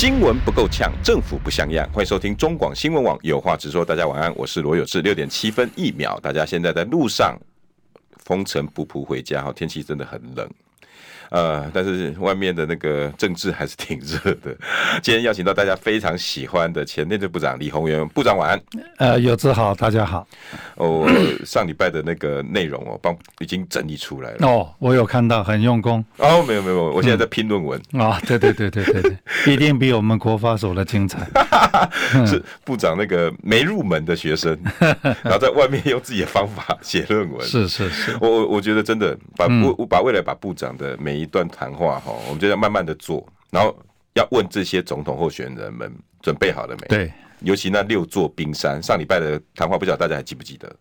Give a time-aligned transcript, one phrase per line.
[0.00, 1.86] 新闻不够呛，政府不像样。
[1.92, 3.84] 欢迎收听中广新闻网有话直说。
[3.84, 5.02] 大家晚安，我是罗有志。
[5.02, 7.38] 六点七分一秒，大家现在在路上，
[8.24, 9.42] 风尘仆仆回家。
[9.42, 10.48] 哈，天气真的很冷。
[11.30, 14.54] 呃，但是外面的那个政治还是挺热的。
[15.02, 18.60] 今天邀请到大家非常喜欢的前内政部长李鸿源部长，晚安。
[18.98, 20.26] 呃，有志好，大家好。
[20.74, 21.08] 哦，
[21.44, 24.46] 上礼拜的那个内容哦，帮已经整理出来了。
[24.46, 26.04] 哦，我有看到，很用功。
[26.18, 27.78] 哦，没有没有，我现在在拼论文。
[27.78, 29.16] 啊、嗯哦，对对对对对对，
[29.54, 31.28] 一定比我们国发所的精彩。
[32.26, 34.58] 是部长那个没入门的学生，
[35.22, 37.46] 然后在外面用自己的方法写论文。
[37.46, 43.76] 是是是，我我我觉得真的把我我把未来把部长的每一段谈话哈，我们就要慢慢的做，然后
[44.14, 46.88] 要问这些总统候选人们准备好了没？
[46.88, 50.74] 对，尤其那六座冰山，上礼拜的谈话，不知道大家还记不记得？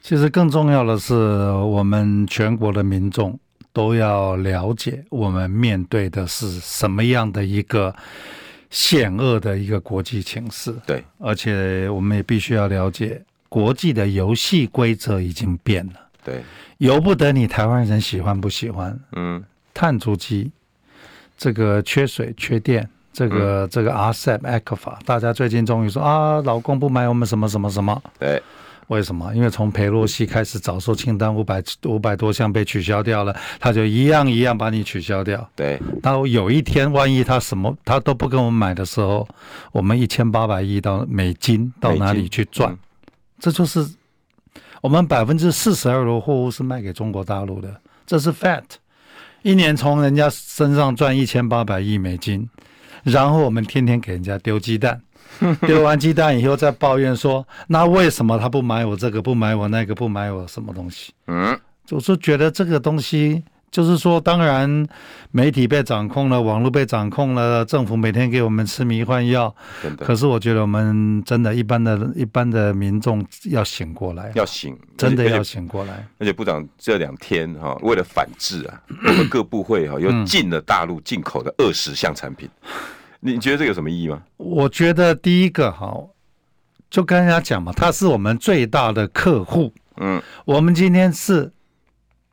[0.00, 3.38] 其实更重要的是，我们全国的民众
[3.72, 7.94] 都要了解，我们面对的是什么样的一个
[8.70, 10.72] 险恶的一个国际情势。
[10.86, 15.94] 对，而且我们也必须要了解，国际的游戏规则已经变了。
[16.22, 16.42] 对，
[16.78, 18.98] 由不得你台湾人喜欢不喜欢。
[19.16, 19.42] 嗯。
[19.78, 20.50] 碳足迹，
[21.36, 28.02] 这个缺水缺电，这个、嗯、这个 RCEP、ECFA，大家最近终于说啊，老公不买我们什么什么什么？
[28.18, 28.42] 对，
[28.88, 29.32] 为什么？
[29.36, 35.48] 因为从裴洛西开始早收清单五百五百多项被取消掉了，他就一样一样把你取消掉。
[35.54, 39.28] 对，到有一天万一他什么他都不跟我们买的时候，
[39.70, 42.72] 我们一千八百亿到美金到哪里去赚？
[42.72, 42.78] 嗯、
[43.38, 43.88] 这就是
[44.80, 48.78] 我们百分之四十二的货物是卖给中国大陆的，这是 fact。
[49.42, 52.48] 一年从人家身上赚一千八百亿美金，
[53.04, 55.00] 然后我们天天给人家丢鸡蛋，
[55.66, 61.12] 丢完鸡蛋以后再抱怨说，那为什么他不买我这个，不买我那个，不买我什么东西？
[61.26, 61.58] 嗯，
[61.90, 63.42] 我是觉得这个东西。
[63.70, 64.86] 就是说，当然，
[65.30, 69.54] 媒体被掌控了，网络被掌控了，政府每天给我们吃迷幻药。
[69.98, 76.06] 可是，我觉得我们真的，一般的、一般的民众要醒过来，要醒，真的要醒过来。
[76.18, 82.48] 而且，部长这两天哈，为了反制啊，我 们各部会哈又禁了大陆进口的二十项产品。
[83.20, 84.22] 你觉得这有什么意义吗？
[84.38, 85.94] 我觉得第一个哈，
[86.88, 89.72] 就跟人家讲嘛，他是我们最大的客户。
[89.98, 91.52] 嗯，我们今天是。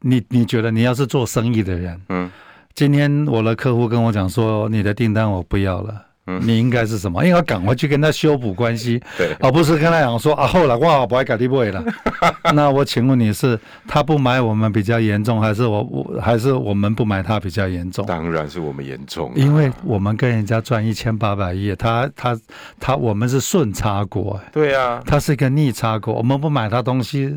[0.08, 2.30] 你你觉得你要是做生意的人，嗯，
[2.76, 6.00] 今天我的客户跟我讲说，你的订单我不要了。
[6.28, 7.24] 嗯，你应该是什么？
[7.24, 11.84] 应该赶快去跟他修补关系，对，而不是跟他讲说啊，后来哇，不爱搞地位了。
[12.53, 18.06] 那我请问你是他不买我们比较严重，还是我我还是我们不买他比较严重？
[18.08, 22.36] 当然是我们严重，因为我们跟人家赚一千八百亿，他他
[22.80, 27.31] 他我们是顺差国，对啊，他是一个逆差国，我们不买他东西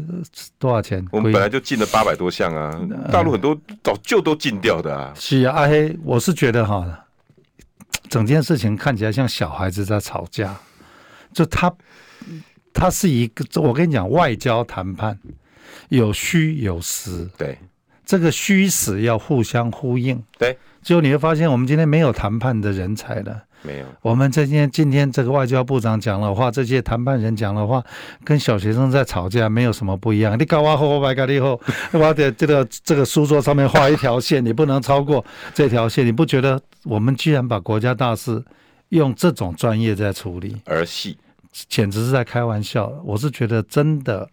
[0.59, 1.05] 多少钱？
[1.11, 2.71] 我们本来就进了八百多项啊，
[3.13, 5.13] 大陆很多早就都禁掉的啊。
[5.15, 6.87] 是啊，阿黑，我是觉得哈。
[8.09, 10.57] 整件事情看起来像小孩子在吵架，
[11.33, 11.73] 就他，
[12.73, 15.19] 他是一个，我跟你讲，外交谈判
[15.89, 17.59] 有虚有实，对，
[18.05, 23.45] 这个虚实要互相呼应，对，最后你会发现，我们今天没有谈判的人才了。
[23.63, 27.85] 没有，我们今天今天这个外交部长讲的话，这些谈判人讲的话，
[28.25, 30.39] 跟小学生在吵架没有什么不一样。
[30.39, 31.61] 你搞完后，我白搞以后，
[31.93, 36.07] 我的这个这个书桌上面画一条线，你不能超过这条线。
[36.07, 38.43] 你不觉得我们居然把国家大事
[38.91, 41.19] 用这种专业在处理儿戏，
[41.69, 42.93] 简直是在开玩笑。
[43.05, 44.29] 我是觉得真的，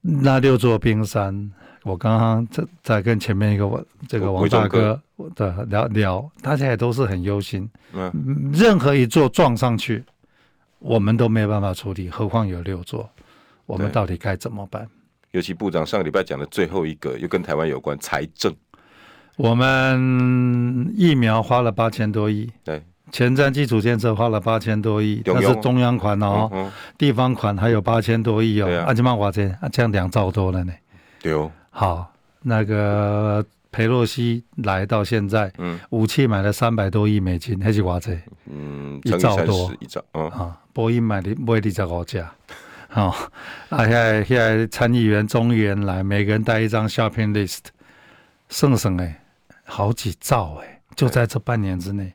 [0.00, 1.52] 那六座冰山。
[1.84, 5.00] 我刚刚在在跟前面一个我这个王大哥
[5.34, 7.68] 的聊聊，大家也都是很忧心。
[7.92, 8.12] 嗯，
[8.52, 10.04] 任何一座撞上去，
[10.78, 13.08] 我们都没有办法处理，何况有六座，
[13.66, 14.86] 我们到底该怎么办？
[15.32, 18.54] 尤其部长上个礼拜讲的最后一个，又跟台湾有关财政。
[19.36, 22.82] 我们疫苗花了八千多亿，对，
[23.12, 30.72] 前瞻基础建设花了八千多亿，那是中央款哦，嗯嗯、地方款还有八千多亿哦，阿基曼华这啊，这样两兆多了呢，
[31.22, 31.52] 对哦。
[31.70, 32.12] 好，
[32.42, 33.44] 那个
[33.78, 38.10] 裴洛西来到现在，嗯，武器买了三百多亿美金，还是多少？
[38.46, 42.34] 嗯，一兆多，一兆，嗯，啊，波音买的买二十五架，
[42.88, 43.10] 好，
[43.68, 47.66] 啊，现在现在参议员、众议员来，每个人带一张 shopping list，
[48.48, 49.24] 剩剩哎，
[49.62, 52.12] 好几兆哎，就在这半年之内，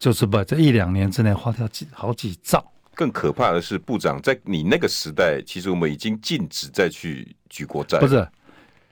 [0.00, 2.72] 就是不这一两年之内花掉几好几兆。
[2.92, 8.00] 更可怕的是，部长在你那个时代，其实我们已经禁止再去举国债。
[8.00, 8.28] 不是，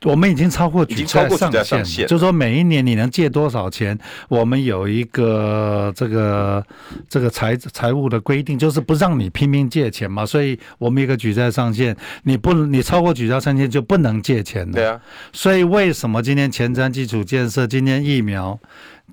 [0.07, 1.51] 我们已经超过举债上
[1.85, 3.99] 限，就是说每一年你能借多少钱，
[4.29, 6.65] 我们有一个这个
[7.09, 10.25] 这个财财务的规定，就是不让你拼命借钱嘛。
[10.25, 14.73] 所以我们一个举债上限，你不你超过举债上限就不能借钱了。
[14.73, 15.01] 对啊，
[15.33, 18.57] 所以为什么今天前瞻基础建设、今天疫苗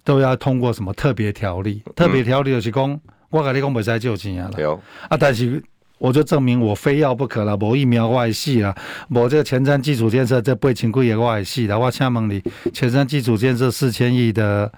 [0.03, 1.81] 都要通过什么特别条例？
[1.95, 2.91] 特别条例就是讲。
[2.91, 3.01] 嗯
[3.33, 4.51] 我跟你讲，袂使借钱啊！
[4.55, 4.79] 对哦，
[5.09, 5.59] 啊，但是
[6.03, 7.55] 我就证明我非要不可了。
[7.55, 8.75] 某疫苗外系了，
[9.07, 11.79] 某，这个前瞻基础建设这八千几亿我会死啦。
[11.79, 14.69] 我请问你，前瞻基础建设四千亿的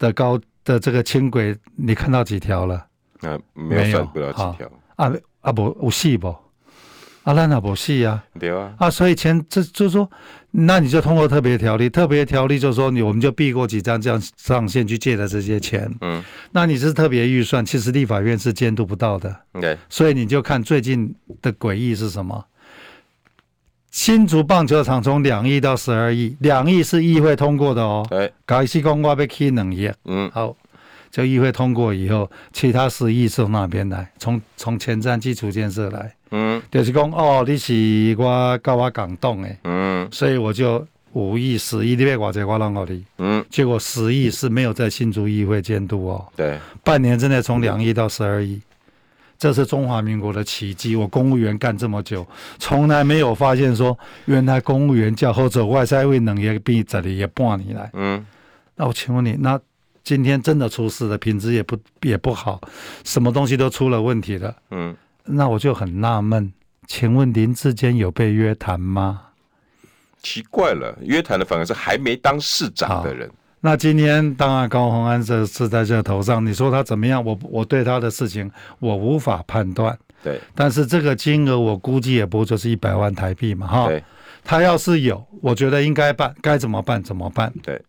[0.00, 2.84] 的高的这个轻轨，你看到几条了？
[3.20, 4.68] 啊，没有，不了几条。
[4.96, 5.12] 啊
[5.42, 6.34] 啊，不有戏不？
[7.24, 10.08] 啊，那那不是啊，对啊，啊，所以前这就是说，
[10.50, 16.22] 那你就通过特别条例，特别条例就是说你我们就避过几张这样上限去借的这些钱，嗯，
[16.52, 22.44] 那你是特别预算，其实立法院是监督不到的，OK，所以你就看最近的诡异是什么？
[23.90, 30.54] 新竹棒球场从两亿到十二亿，两亿是议会通过的哦，对，开始讲我要起两亿，嗯，好。
[31.14, 34.10] 就议会通过以后，其他十亿是从哪边来？
[34.18, 36.12] 从从前瞻基础建设来。
[36.32, 39.56] 嗯，就是讲哦，你是我跟我港动诶。
[39.62, 43.00] 嗯，所以我就五亿、十亿，你别挂这挂浪我的。
[43.18, 46.26] 嗯，结果十亿是没有在新竹议会监督哦。
[46.34, 48.60] 对，半年之内从两亿到十二亿，
[49.38, 50.96] 这是中华民国的奇迹。
[50.96, 52.26] 我公务员干这么久，
[52.58, 57.88] 从来没有发现说，原来公务员叫后者外在位能也比这里也半年来。
[57.92, 58.26] 嗯，
[58.74, 59.56] 那我请问你那？
[60.04, 62.60] 今天真的出事了，品质也不也不好，
[63.04, 64.54] 什么东西都出了问题了。
[64.70, 66.52] 嗯，那我就很纳闷，
[66.86, 69.22] 请问林志坚有被约谈吗？
[70.22, 73.30] 奇怪了，约谈的反而是还没当市长的人。
[73.60, 77.24] 那今天当然高鸿安这是在这头上，你说他怎么样？
[77.24, 79.98] 我我对他的事情我无法判断。
[80.22, 83.88] 对，但是这个金额我估计也不就是一百万台币嘛，哈。
[83.88, 84.04] 对，
[84.44, 87.50] 他要是有，我觉得应该办，该怎么办怎么办？
[87.62, 87.80] 对。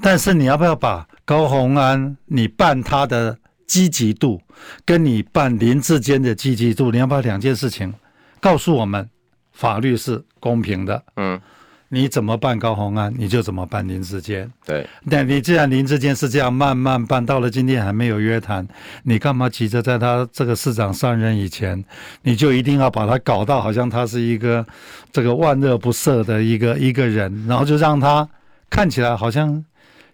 [0.00, 3.36] 但是你要不要把高虹安你办他的
[3.66, 4.40] 积极度，
[4.84, 7.92] 跟你办林志坚的积极度，你要把两件事情
[8.40, 9.08] 告诉我们，
[9.52, 11.02] 法律是公平的。
[11.16, 11.40] 嗯，
[11.88, 14.48] 你怎么办高虹安，你就怎么办林志坚。
[14.64, 18.64] 对，那你既然林志坚是这样慢慢办，到了今天还没有约谈，
[19.02, 21.84] 你干嘛急着在他这个市长上任以前，
[22.22, 24.64] 你就一定要把他搞到好像他是一个
[25.10, 28.28] 这个万恶不赦的一个一个人，然后就让他。
[28.76, 29.64] 看起来好像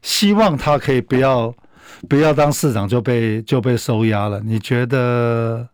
[0.03, 1.53] 希望他可以不要
[2.09, 4.41] 不要当市长就被就被收押了。
[4.41, 5.69] 你觉得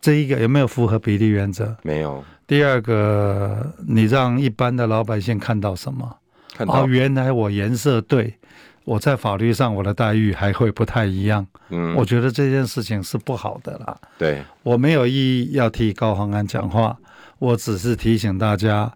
[0.00, 1.76] 这一个有没有符合比例原则？
[1.84, 2.24] 没有。
[2.48, 6.16] 第二个，你让一般的老百姓看到什么？
[6.56, 8.34] 看到，哦，原来我颜色对，
[8.82, 11.46] 我在法律上我的待遇还会不太一样。
[11.68, 13.96] 嗯，我觉得这件事情是不好的啦。
[14.18, 16.96] 对，我没有意义要替高虹安讲话，
[17.38, 18.92] 我只是提醒大家。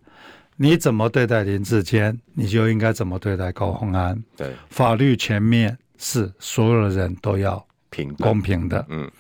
[0.62, 4.22] 你怎么对待林志坚，你就应该怎么对待高虹安。
[4.36, 8.86] 对，法律全面是所有的人都要平公平的。
[8.88, 9.10] 嗯，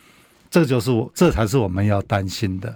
[0.48, 2.72] 这就是我，这才是我们要担心的。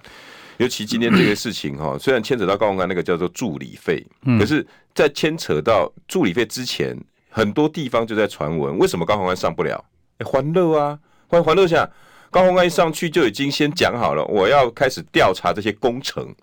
[0.57, 4.05] 尤其今天这个事情哈，虽然牵扯到高虹安那个叫做助理费，
[4.37, 6.99] 可是，在牵扯到助理费之前，
[7.31, 9.85] 很多地方就在传闻，为什么高虹安上不了？
[10.19, 10.99] 哎，欢乐啊，
[11.29, 11.89] 欢欢乐下，
[12.33, 16.35] 高虹安一上去就已经先讲好了，我要开始调查这些工程。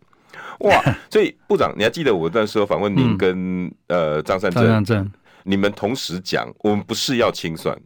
[0.60, 0.98] 哇！
[1.10, 5.12] 所以部长，你还记得我那时候访问您跟、嗯、呃张善政，
[5.44, 7.78] 你们同时讲，我们不是要清算，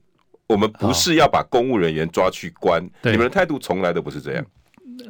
[0.48, 4.46] 我们不是要把公务人员抓去关，你们的态度从来都不是这样。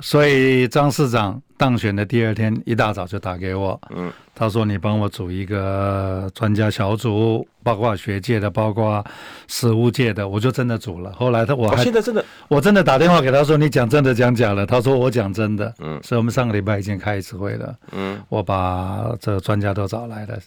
[0.01, 9.03] 所以张市长当选的第二天一大早就打给我，嗯，他说你帮我组一个专家小组，包括学界的，包括
[9.47, 11.11] 实务界的，我就真的组了。
[11.13, 20.37] 后来他我还、哦、现在真的，我真的打电话给他说你讲真的讲假的，他说我讲真的，嗯，所以我们上个礼拜已经开一次会了，嗯，我把这专家都找来了，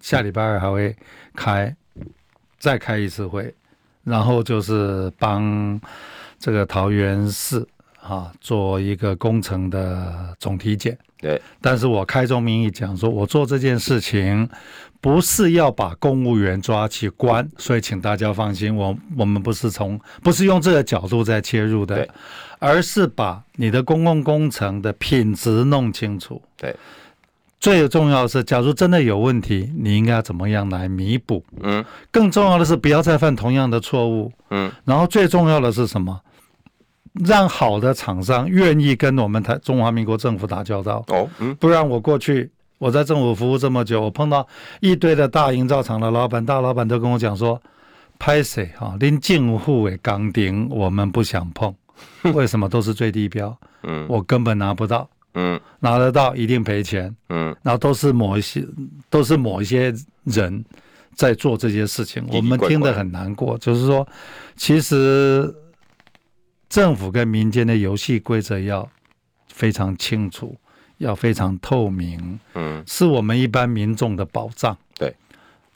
[0.00, 0.94] 下礼拜二还会
[1.34, 1.74] 开，
[2.58, 3.54] 再开一次会，
[4.02, 5.80] 然后就是帮
[6.40, 7.64] 这个桃园市。
[8.08, 10.96] 啊，做一个工程的总体检。
[11.18, 14.48] 对，但是我开宗明义讲说，我做这件事情
[15.00, 22.06] 不是要把公务员抓去关，所以请大家放心，我我们不是从不是用这个角度在切入的，
[22.58, 26.40] 而是把你的公共工程的品质弄清楚。
[26.56, 26.76] 对，
[27.58, 31.42] 最重要的是，假如真的有问题，你应该怎么样来弥补？
[31.62, 34.30] 嗯，更重要的是不要再犯同样的错误。
[34.50, 36.20] 嗯，然后最重要的是什么？
[37.24, 44.46] 让好的厂商愿意跟我们台中华民国政府打交道哦，嗯，不然我过去我在政府服务这么久，我碰到
[44.80, 47.60] 一堆的大营造厂的老板、大老板都跟我讲说，
[48.18, 51.74] 拍谁哈，连政府的钢钉我们不想碰，
[52.34, 53.56] 为什么都是最低标？
[53.82, 55.08] 嗯，我根本拿不到。
[55.38, 57.14] 嗯，拿得到一定赔钱。
[57.28, 58.66] 嗯，然后都是某一些，
[59.10, 59.94] 都是某一些
[60.24, 60.64] 人
[61.14, 63.58] 在做这些事情，我们听得很难过。
[63.58, 64.08] 就是说，
[64.56, 65.54] 其实
[66.68, 68.88] 政府跟民间的游戏规则要
[69.48, 70.56] 非常清楚，
[70.98, 72.38] 要非常透明。
[72.54, 74.76] 嗯，是我们一般民众的保障。
[74.98, 75.14] 对。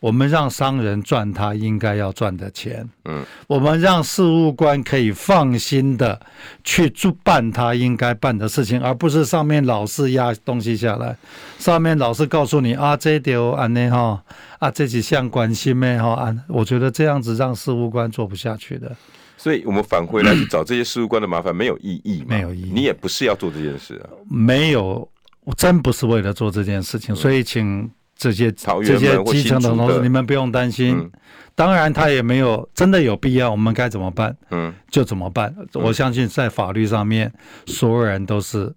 [0.00, 6.18] 我们让商人赚他应该要赚的钱，嗯，我们让事务官可以放心的
[6.64, 11.14] 去做办他应该办的事情，而不是上面老是压东西下来，
[11.58, 14.24] 上面老是告诉你啊，这条安内哈
[14.58, 18.96] 啊，这几项关心没哈啊，我觉得这样子让事务官做不下去的。
[19.40, 25.08] 所以我们返回来去找这些事务官的麻烦没有意义，没有意义，你也不是要做这件事啊，没有，
[25.44, 27.90] 我真不是为了做这件事情，所以请。
[28.20, 30.94] 这些这些基层的同事，你们不用担心。
[30.94, 31.10] 嗯、
[31.54, 34.36] 当然，他也没有真的有必要，我们该怎么办？
[34.50, 35.56] 嗯，就怎么办。
[35.72, 37.32] 我相信在法律上面，
[37.64, 38.70] 所有人都是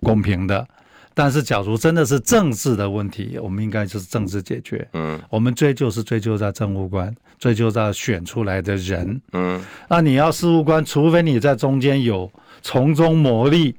[0.00, 0.66] 公平的。
[1.20, 4.86] 但是，假如真的是政治的问题，我们应该就是政治解决。
[4.92, 9.20] 嗯，我们追究是追究在政务官，追究在选出来的人。
[9.32, 12.30] 嗯，那你要事务官，除非你在中间有
[12.62, 13.74] 从中牟利，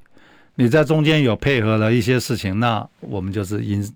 [0.55, 3.89] 你在中间有配合了一些事情，那我们就是因。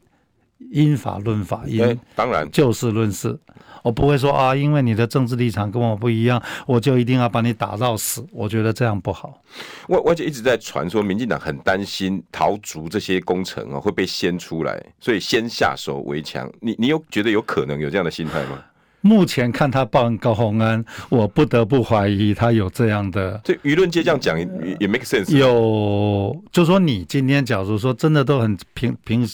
[0.72, 3.39] 因法论法，因当然就事论事。
[3.84, 8.25] 我不会说啊，因为你的政治立场跟我不一样，我就一定要把你打到死。
[8.32, 9.41] 我觉得这样不好。
[9.89, 16.50] 我我就一直在传说，民进党很担心桃竹这些工程啊会被掀出来，所以先下手为强。
[16.62, 18.63] 你你有觉得有可能有这样的心态吗？
[19.06, 23.40] 目前看他报高虹安，我不得不怀疑他有这样的。
[23.44, 24.48] 这舆论界这样讲也
[24.80, 25.38] 也 make sense。
[25.38, 29.28] 有，就说你今天假如说真的都很平平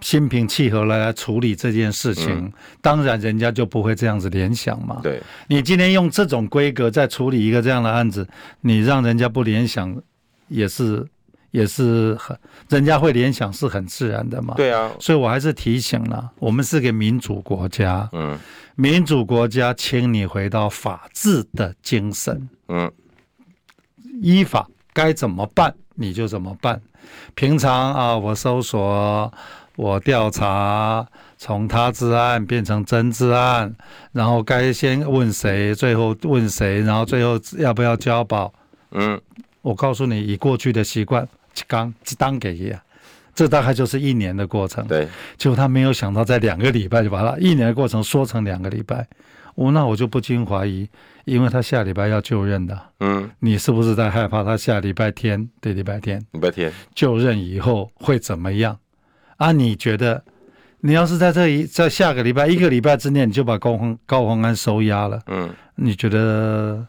[0.00, 5.00] 心平气和来来处理这件事情，嗯、当然人家就不会这样子联想嘛。
[5.02, 8.26] 对，你今天用这种规格在处理一个这样的案子，
[8.62, 9.94] 你让人家不联想，
[10.48, 11.06] 也是
[11.52, 12.36] 也是很，
[12.68, 14.54] 人家会联想是很自然的嘛。
[14.56, 18.08] 对啊，所以我还是提醒了，我们是个民主国家。
[18.12, 18.36] 嗯。
[18.74, 22.48] 民主国家，请你回到法治的精神。
[22.68, 22.90] 嗯，
[24.22, 26.80] 依法该怎么办你就怎么办。
[27.34, 29.30] 平常啊，我搜索，
[29.76, 31.06] 我调查，
[31.36, 33.74] 从他治案变成真治案，
[34.12, 38.50] 然后该先问谁，最后问谁，然后最后要不要交保？
[38.92, 39.20] 嗯，
[39.60, 41.28] 我告诉你，以过去的习惯，
[41.66, 42.78] 刚当给爷。
[43.34, 45.08] 这大概就是一年的过程，对。
[45.38, 49.06] 结果他没有想到，在两个礼拜就把他一年的过程说成两个礼拜。
[49.54, 50.88] 我那我就不禁怀疑，
[51.24, 55.48] 因为他下礼拜要就任的，嗯，你是不是在害怕他下礼拜天？
[55.60, 58.78] 对，礼拜天，礼拜天就任以后会怎么样？
[59.36, 60.22] 啊，你觉得，
[60.80, 66.86] 你要是在这一在下个礼拜一个礼拜之内，你就把高虹高虹安收押了，嗯，你觉得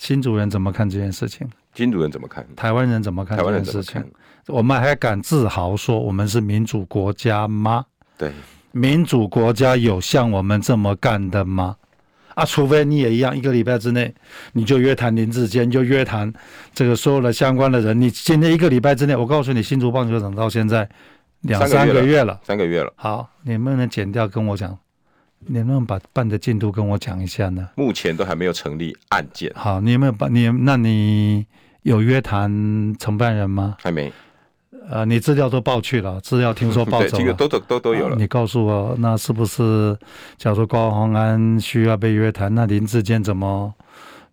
[0.00, 1.46] 新主人怎么看这件事情？
[1.74, 2.44] 新主人怎么看？
[2.56, 4.02] 台湾人怎么看这件事情？
[4.46, 7.84] 我们还敢自豪说我们是民主国家吗？
[8.16, 8.32] 对，
[8.72, 11.76] 民主国家有像我们这么干的吗？
[12.34, 14.14] 啊，除非你也一样，一个礼拜之内
[14.54, 16.32] 你就约谈林志坚，就约谈
[16.72, 18.00] 这个所有的相关的人。
[18.00, 20.88] 你今天一个礼拜之内，我告诉你，新竹棒球场到现在
[21.42, 22.90] 两三个月了，三个月了。
[22.96, 24.78] 好，你能不能剪掉跟我讲？
[25.46, 27.68] 你能不能把办的进度跟我讲一下呢？
[27.76, 29.50] 目前都还没有成立案件。
[29.54, 30.32] 好，你有没有办？
[30.34, 31.46] 你那你
[31.82, 33.76] 有约谈承办人吗？
[33.80, 34.12] 还没。
[34.88, 38.16] 呃，你资料都报去了，资料听说报 走了，这个都都都都有了。
[38.16, 39.96] 你告诉我，那是不是
[40.36, 43.72] 假如高虹安需要被约谈，那林志坚怎么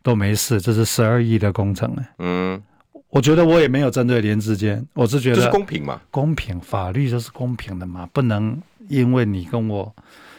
[0.02, 0.60] 都没事？
[0.60, 2.04] 这是十二亿的工程呢？
[2.20, 2.62] 嗯，
[3.10, 9.94] 我觉得我也没有针对林志坚，我是觉得是公平嘛，公平，法律就是公平的嘛，不能因为你跟我，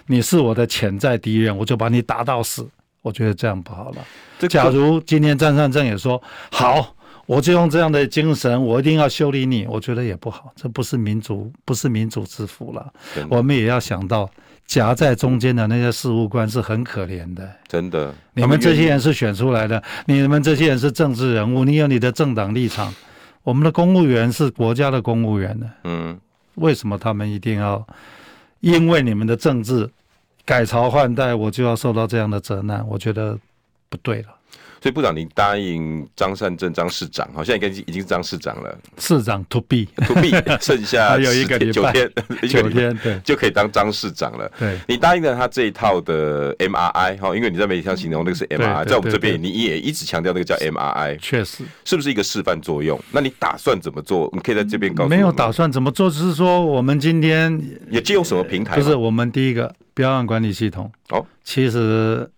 [0.09, 2.69] 你是我的潜在敌人，我就把你打到死。
[3.03, 4.49] 我觉得这样不好了。
[4.49, 6.97] 假如今天张善政也说好。
[7.29, 9.67] 我就用这样的精神，我一定要修理你。
[9.67, 12.91] 我觉得也不好，这不是民主，不是民主之福了。
[13.29, 14.27] 我们也要想到
[14.65, 17.47] 夹在中间的那些事务官是很可怜的。
[17.67, 22.95] 真的，你们这些人是选出来的，你们这些人是政治人物，你有你的政党立场。
[23.43, 25.71] 我们的公务员是国家的公务员呢。
[25.85, 26.19] 嗯，
[26.55, 27.87] 为什么他们一定要
[28.61, 29.87] 因为你们的政治
[30.49, 32.83] 改朝换代，我就要受到这样的责难？
[32.89, 33.39] 我觉得
[33.91, 34.29] 不对了。
[34.81, 38.79] 所以部长，您答应张善政张市长，好像已经已经是张市长了。
[38.97, 40.31] 市长 to be to be，
[40.63, 42.11] 剩下还有一个九天，
[42.49, 44.51] 九天对，就可以当张市长了。
[44.59, 52.99] 对，你答应了他这一套的 MRI 哈，因为你在媒体上形容那个是 MRI，在我们这边你也一直强调那个叫 MRI，确实是不是一个示范作用？
[53.11, 54.31] 那你打算怎么做？
[54.33, 55.11] 你可以在这边告诉。
[55.11, 58.77] 没有打算怎么做，只是说我们今天也借用什么平台？
[58.77, 60.91] 就是我们第一个标案管理系统。
[61.11, 62.31] 哦，其实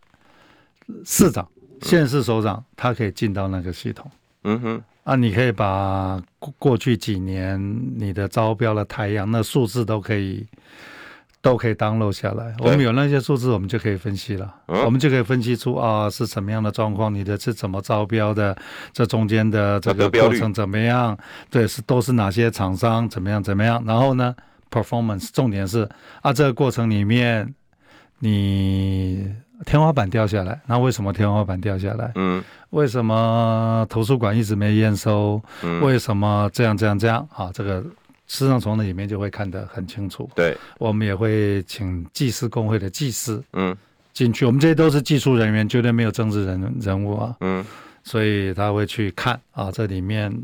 [1.05, 1.47] 市长。
[1.83, 4.11] 县市首长他可以进到那个系统，
[4.45, 7.59] 嗯哼，啊，你可以把过过去几年
[7.97, 10.47] 你的招标的太阳那数字都可以
[11.41, 12.55] 都可以 download 下来。
[12.59, 14.55] 我们有那些数字，我们就可以分析了。
[14.67, 18.55] 嗯、我们就可以分析出啊是什么样的状况，你的是怎么招标的，
[18.93, 21.17] 这中间的这个过程怎么样？
[21.49, 23.83] 对，是都是哪些厂商怎么样怎么样？
[23.87, 24.37] 然后呢
[24.71, 25.89] ，performance 重点是
[26.23, 27.55] 啊，这个过程里面
[28.19, 29.35] 你。
[29.67, 32.11] 天花板掉下来，那为什么天花板掉下来？
[32.15, 35.39] 嗯，为什么图书馆一直没验收？
[35.63, 37.29] 嗯，为什么这样这样这样？
[37.35, 37.83] 啊，这个
[38.27, 40.31] 实际上从那里面就会看得很清楚。
[40.35, 43.77] 对，我们也会请技师工会的技师，嗯，
[44.15, 44.47] 进去。
[44.47, 47.37] 我们这些都是技术人员，绝对没有政治人人物啊。
[47.41, 47.63] 嗯，
[48.03, 50.35] 所以他会去看啊，这里面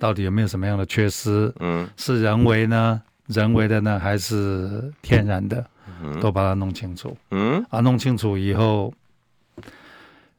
[0.00, 1.54] 到底有没有什么样的缺失？
[1.60, 3.00] 嗯，是人为呢？
[3.28, 5.64] 人为的呢，还是天然的？
[6.20, 8.92] 都把它弄清楚，嗯，啊，弄清楚以后，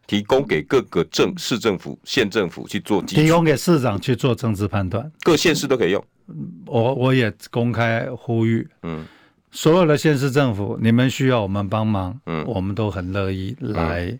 [0.07, 6.05] 提供给各个政市政府、县政府去做，提供给市长去做政治判断，各县市都可以用。
[6.65, 9.05] 我我也公开呼吁，嗯，
[9.51, 14.17] 所有的县市政府，你们需要我们帮忙，嗯，我们都很乐意来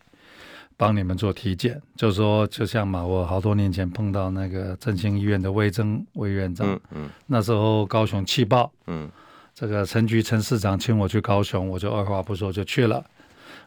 [0.79, 1.74] 帮你们做体检。
[1.75, 9.09] 嗯、就说，就像嘛，我好多年前碰到那个振兴医院的魏征魏院长，嗯，嗯，那时候高雄气爆，嗯。
[9.53, 13.03] 这个陈局陈市长请我去高雄，我就二话不说就去了。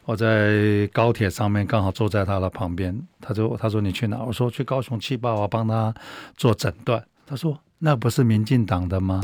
[0.05, 4.17] 我在高铁上面刚好坐在他的旁边，他就他说你去哪？
[4.23, 5.93] 我说去高雄气爆，我帮他
[6.35, 7.05] 做诊断。
[7.27, 9.21] 他说那不是民进党的吗？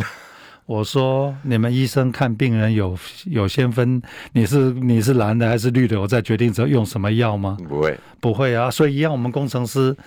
[0.69, 2.95] 我说你们医生看病人有
[3.25, 3.99] 有先分，
[4.33, 5.99] 你是你是蓝的还是绿的？
[5.99, 7.57] 我再决定用什么药吗？
[7.67, 8.69] 不会不会啊。
[8.69, 9.97] 所以一样，我们工程师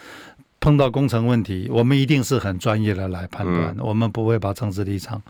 [0.61, 5.21] 碰到工程问题，我们一定是很专业的来判断，嗯、我们不会把政治立场。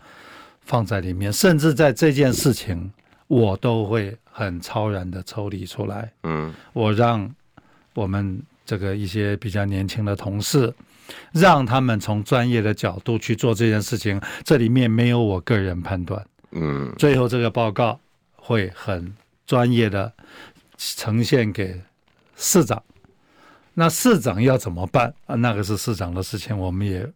[0.61, 2.91] 放在里面，甚至在这件事情，
[3.27, 6.11] 我都会很超然的抽离出来。
[6.21, 7.27] 嗯，我让
[7.95, 10.71] 我们这个一些比较年轻的同事，
[11.31, 16.25] 让他们从专业的角度去做这件事情，这里面没有我个人判断。
[16.51, 17.99] 嗯，最后这个报告
[18.35, 19.13] 会很
[19.45, 20.11] 专业的
[20.77, 21.81] 呈现给
[22.35, 22.81] 市长。
[23.73, 25.35] 那市长要怎么办啊？
[25.35, 27.11] 那个是市长的事情，我们也。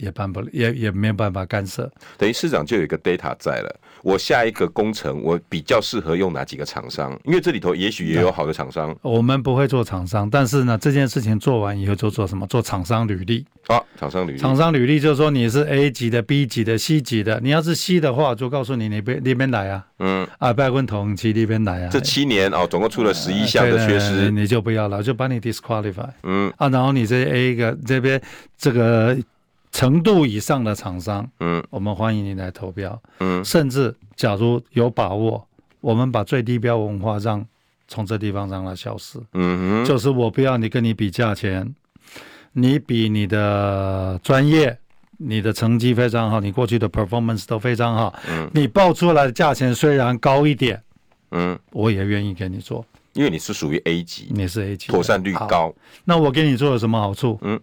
[0.00, 1.90] 也办不了，也也没有办法干涉。
[2.16, 3.80] 等于市长就有一个 data 在了。
[4.02, 7.18] 我下一个工程，我比较适合用哪几个厂商？
[7.24, 8.96] 因为这里头也许也有好的厂商。
[9.02, 12.46] 我们不会做厂商，但是呢，这件事情做完以后就做什么？
[12.46, 13.44] 做厂商履历。
[13.66, 14.38] 啊，厂商履历。
[14.38, 17.38] 厂商履历就是说你是 A 级的、B 级的、C 级的。
[17.42, 19.84] 你要是 C 的话，就告诉你你边那边来啊。
[19.98, 20.26] 嗯。
[20.38, 21.90] 啊，拜问同期那边来啊。
[21.92, 26.08] 这七年哦，总共出了十一项的缺失，呃，你就不要了，就把你 disqualify。
[26.22, 26.50] 嗯。
[26.56, 28.18] 啊，然后你这 A 个这边
[28.56, 29.14] 这个。
[29.72, 35.46] 程度以上的厂商，嗯，我们欢迎你来投标，嗯，甚至假如有把握，
[35.80, 37.46] 我们把最低标文化让
[37.86, 41.74] 从这地方让它消失，嗯哼，就是我不要你跟你比价钱，
[42.52, 44.76] 你比你的专业，
[45.18, 50.82] 你的成绩非常好，你过去的 performance 都非常好，嗯，你报出来的价钱虽然高一点，
[51.30, 55.72] 嗯，我也愿意给你做，因为你是属于 A 级，你是 A 级，妥善率高，
[56.04, 57.38] 那我给你做有什么好处？
[57.42, 57.60] 嗯。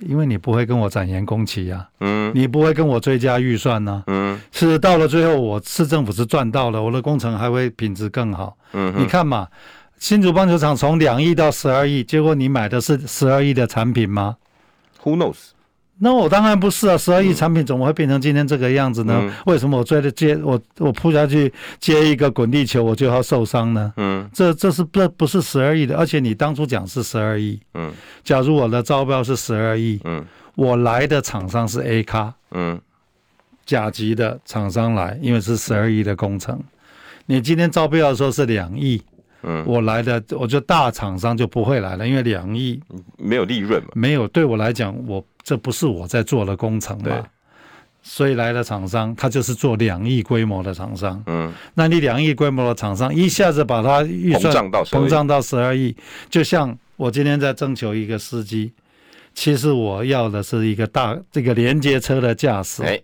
[0.00, 9.48] 因为你不会跟我展延工期呀，嗯，你不会跟我追加预算呢，嗯，是到了最后，我市政府是赚到了，我的工程还会品质更好，嗯，你看嘛，
[9.98, 14.36] 新竹棒球场从两亿到十二亿，结果你买的是十二亿的产品吗
[15.02, 15.36] ？Who knows？
[15.98, 16.96] 那我当然不是啊！
[16.98, 19.18] 十二亿产品怎么会变成今天这个样子呢？
[19.22, 23.92] 嗯、为什么我追着接我我扑下去接一个滚地球我就要受伤呢？
[23.96, 27.58] 嗯，这这是这不是十二亿的，而且你当初讲是十二亿。
[27.74, 27.90] 嗯，
[28.22, 30.22] 假如我的招标是十二亿，嗯，
[30.54, 32.78] 我来的厂商是 A 咖，嗯，
[33.64, 36.62] 甲级的厂商来，因为是十二亿的工程，
[37.24, 39.02] 你今天招标的时候是两亿。
[39.48, 42.80] 嗯，我来的，我觉得大厂商就不会来了，因为两亿
[43.16, 44.26] 没有利润嘛，没有。
[44.28, 47.24] 对我来讲，我这不是我在做的工程嘛，
[48.02, 51.22] 所以来的厂商他就是做两亿规模的厂商。
[51.26, 55.94] 嗯，那你两亿规模的厂商一下子把它预算膨胀到十二亿，
[56.28, 58.72] 就像我今天在征求一个司机。
[59.36, 62.98] 其实我要的是一个大这个连接车的驾驶，哎，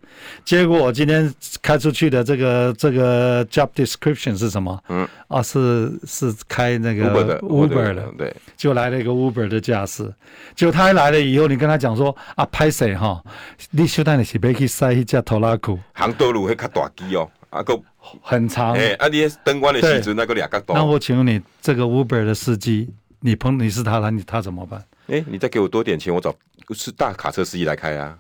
[0.47, 4.83] 结果我今天开出去的这个这个 job description 是什么？
[4.89, 10.11] 嗯，啊，是是开那个 Uber 的，对，就来了一个 Uber 的驾驶，
[10.57, 13.23] 就他一来了以后，你跟他讲说啊，拍谁哈？
[13.71, 17.79] 你小等你是别去塞一架拖拉库，行道路会较大机哦，啊个
[18.23, 20.75] 很长，哎，啊你灯光的时阵那个两个多。
[20.75, 22.89] 那我请问你，这个 Uber 的司机，
[23.21, 24.83] 你碰你是他，他你他怎么办？
[25.09, 26.35] 哎，你再给我多点钱，我找
[26.75, 28.19] 是大卡车司机来开啊。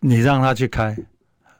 [0.00, 0.96] 你让他去开，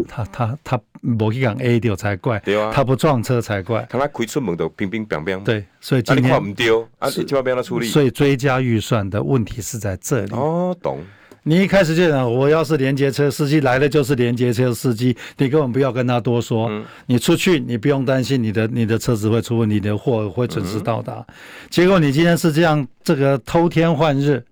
[0.08, 0.80] 他他他
[1.18, 3.82] 不去讲 A 掉才怪，对啊，他不撞车才怪。
[3.88, 5.42] 看他开出门都乒乒乓乓。
[5.42, 7.86] 对，所以今天不丢啊，你千万不要处理。
[7.86, 10.34] 所以追加预算的问题是在这里。
[10.34, 11.00] 哦，懂。
[11.46, 16.68] 你一开始就讲，我要是连接车司机来了就是连接车司机，你根本不要跟他多说。
[16.70, 21.14] 嗯、你出去，你不用担心你的你的车子会出问题，你的货会准时到达。
[21.16, 21.34] 嗯、
[21.68, 24.42] 结果你今天是这样，这个偷天换日，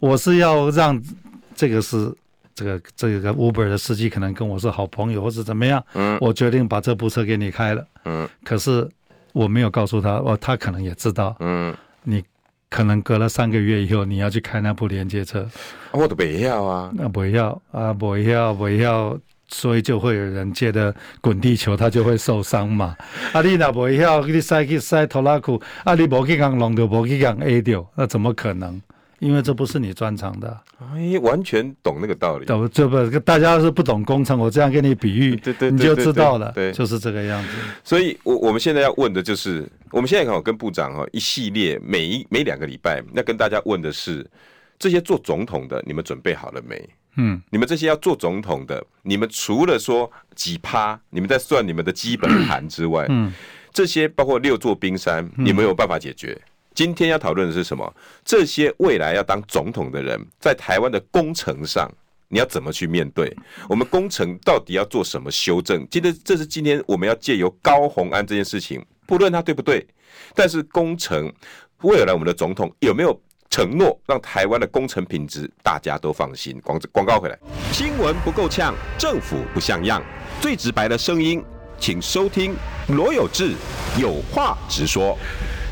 [0.00, 0.98] 我是要让
[1.54, 2.10] 这个是
[2.54, 5.84] 这个这个 Uber 的司机可能跟我是好朋友，或是怎么样。
[5.92, 7.86] 嗯，我决定把这部车给你开了。
[8.06, 8.88] 嗯，可是
[9.34, 11.36] 我没有告诉他，哦，他可能也知道。
[11.40, 12.24] 嗯，你。
[12.72, 15.46] 可能隔了三个月以后，你要去开那部连接车，
[15.90, 19.14] 我都不要啊，那不要啊，不要不要，
[19.48, 22.96] 所以就会有人借的滚地球，他就会受伤嘛。
[23.34, 28.80] 啊，你那不要，你塞去塞拖拉库，啊，你不去讲弄掉，不去讲 A 掉，那怎么可能？
[29.18, 32.46] 因为这不是你专长的，哎，完全懂那个道理。
[32.46, 33.20] 懂这不？
[33.20, 36.50] 大家是不懂工程，我这样给你比喻，对对，你就知道了。
[36.52, 37.50] 对，就是这个样子。
[37.84, 44.28] 所以，我我们现在要问的就是，我们现在刚好跟部长哈一系列每一每两个礼拜，要跟大家问的是，
[44.78, 46.88] 这些做总统的，你们准备好了没？
[47.16, 53.30] 嗯，你们这些要做总统的，你们除了说几趴，你们在算你们的基本盘之外，嗯，
[53.70, 56.40] 这些包括六座冰山，你们有办法解决？
[56.74, 57.94] 今天要讨论的是什么？
[58.24, 61.86] 这些未来要当总统的人，在台湾的工程上，
[62.28, 63.30] 你要怎么去面对？
[63.68, 65.86] 我们工程到底要做什么修正？
[65.90, 69.86] 今天这是今天我们要借由高红安这件事情，不论他对不对，
[70.34, 71.32] 但是工程
[71.82, 73.18] 未来我们的总统有没有
[73.50, 76.58] 承诺让台湾的工程品质大家都放心？
[76.64, 77.38] 广广告回来，
[77.72, 80.02] 新闻不够呛，政府不像样，
[80.40, 81.44] 最直白的声音，
[81.78, 82.54] 请收听
[82.88, 83.52] 罗有志
[84.00, 85.18] 有话直说。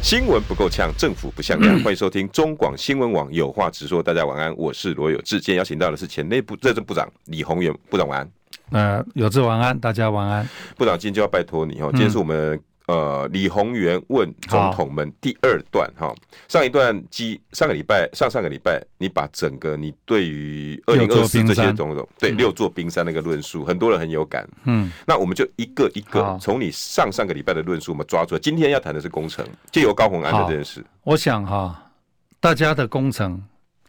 [0.03, 1.79] 新闻不够呛，政府不像样。
[1.85, 4.03] 欢迎收听中广新闻网，有话直说。
[4.03, 5.38] 大家晚安，我是罗有志。
[5.38, 8.31] 今天邀请到的是前内部内政部长李宏源部长，晚安。
[8.73, 10.49] 呃，有志晚安，大家晚安。
[10.77, 12.61] 部长，今天就要拜托你哦，今天是我们。
[12.87, 16.12] 呃，李宏源问总统们第二段哈，
[16.49, 24.49] 上一段基上个礼拜上上个礼拜，你把整个你对于二零二四这些总统对六座冰山那个论述，嗯、很多人很有感。
[24.64, 28.40] 嗯，那我们就一个一个从你上上个礼拜的论述，我们抓出来。
[28.40, 30.85] 今天要谈的是工程，借由高鸿安的这件事。
[31.05, 31.93] 我想哈，
[32.40, 33.40] 大家的工程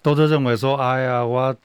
[0.04, 1.56] 都是认为说，哎呀，我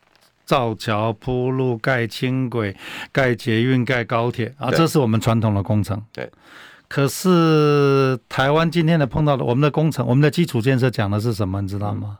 [0.46, 2.74] 造桥铺路、盖轻轨、
[3.12, 6.02] 盖捷运、盖高铁啊，这是我们传统的工程。
[6.12, 6.30] 对。
[6.88, 11.60] 可是台湾今天的碰到的，我们的工程，我们的基础建设讲的是什么？
[11.60, 12.18] 你知道吗？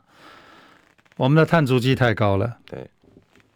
[1.15, 2.57] 我们的碳足迹太高了。
[2.65, 2.89] 对，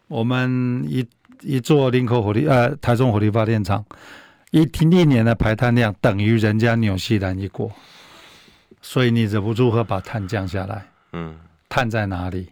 [0.08, 1.06] 我们一
[1.42, 3.86] 一座林口火力呃台中火力发电厂，
[4.52, 7.72] 一停一年的排碳量等于人家纽西兰一国，
[8.82, 10.88] 所以你忍不住会把碳降下来。
[11.14, 12.52] 嗯，碳在哪里？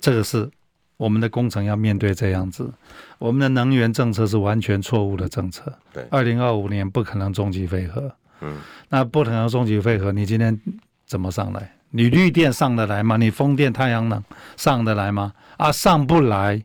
[0.00, 0.50] 这个是。
[0.98, 2.70] 我们的工程要面对这样子，
[3.18, 5.72] 我们的能源政策是完全错误的政策。
[5.92, 8.12] 对，二零二五年不可能终极废核。
[8.40, 8.58] 嗯，
[8.90, 10.60] 那不可能终极废核，你今天
[11.06, 11.72] 怎么上来？
[11.90, 13.16] 你绿电上得来吗？
[13.16, 14.22] 你风电、太阳能
[14.56, 15.32] 上得来吗？
[15.56, 16.62] 啊，上不来，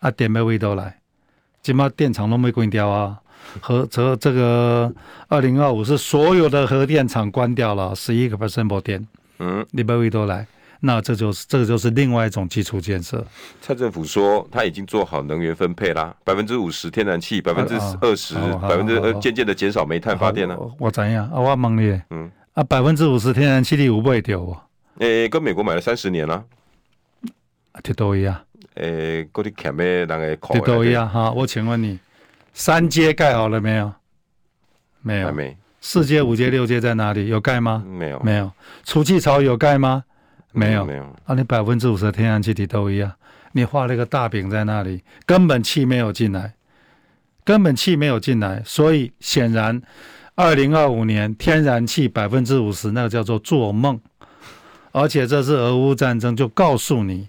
[0.00, 0.98] 啊，点没位都来，
[1.62, 3.20] 起码电厂都没关掉啊。
[3.60, 4.92] 核这这个
[5.28, 9.06] 二零二五是所有的核电厂关掉了，十一个 percent 没电。
[9.38, 10.46] 嗯，你没位都来。
[10.86, 13.22] 那这就是这个就是另外一种基础建设。
[13.60, 20.56] 蔡政府说他已经做好能源分配啦，百分之五十天然气，百分之二十，百分之二渐渐的减少煤炭发电了。
[20.78, 21.40] 我怎样啊？
[21.40, 24.62] 我问你，嗯啊，百分之五十天然气你有不会掉哦？
[25.00, 26.42] 诶，跟美国买了三十年了，
[27.82, 28.40] 这都一样。
[28.74, 31.30] 诶，嗰啲欠咩人嘅这都一样哈。
[31.32, 31.98] 我请问你，
[32.54, 33.92] 三阶盖好了没有？
[35.02, 35.56] 没有，还没。
[35.80, 37.28] 四阶、五阶、六阶在哪里？
[37.28, 37.84] 有盖吗？
[37.86, 38.50] 没有，没有。
[38.84, 40.02] 储气槽有盖吗？
[40.52, 41.34] 没有，没有啊！
[41.34, 43.12] 你百分之五十的天然气体都一样，
[43.52, 46.54] 你画了一个大饼在那里，根本气没有进来，
[47.44, 49.82] 根本气没有进来，所以显然，
[50.34, 54.00] 二零二五年天然气百分之五十，那个叫做做梦，
[54.92, 57.28] 而且这是俄乌战争就告诉你，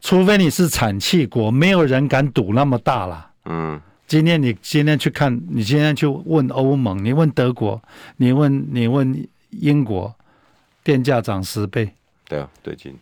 [0.00, 3.30] 除非你是产气国，没有人敢赌那么大了。
[3.46, 7.82] 嗯，今天你今天去看，你今天去问欧盟，你问德国，
[8.18, 10.14] 你问你问英国，
[10.84, 11.94] 电价涨十倍。
[12.30, 12.96] 对啊，最近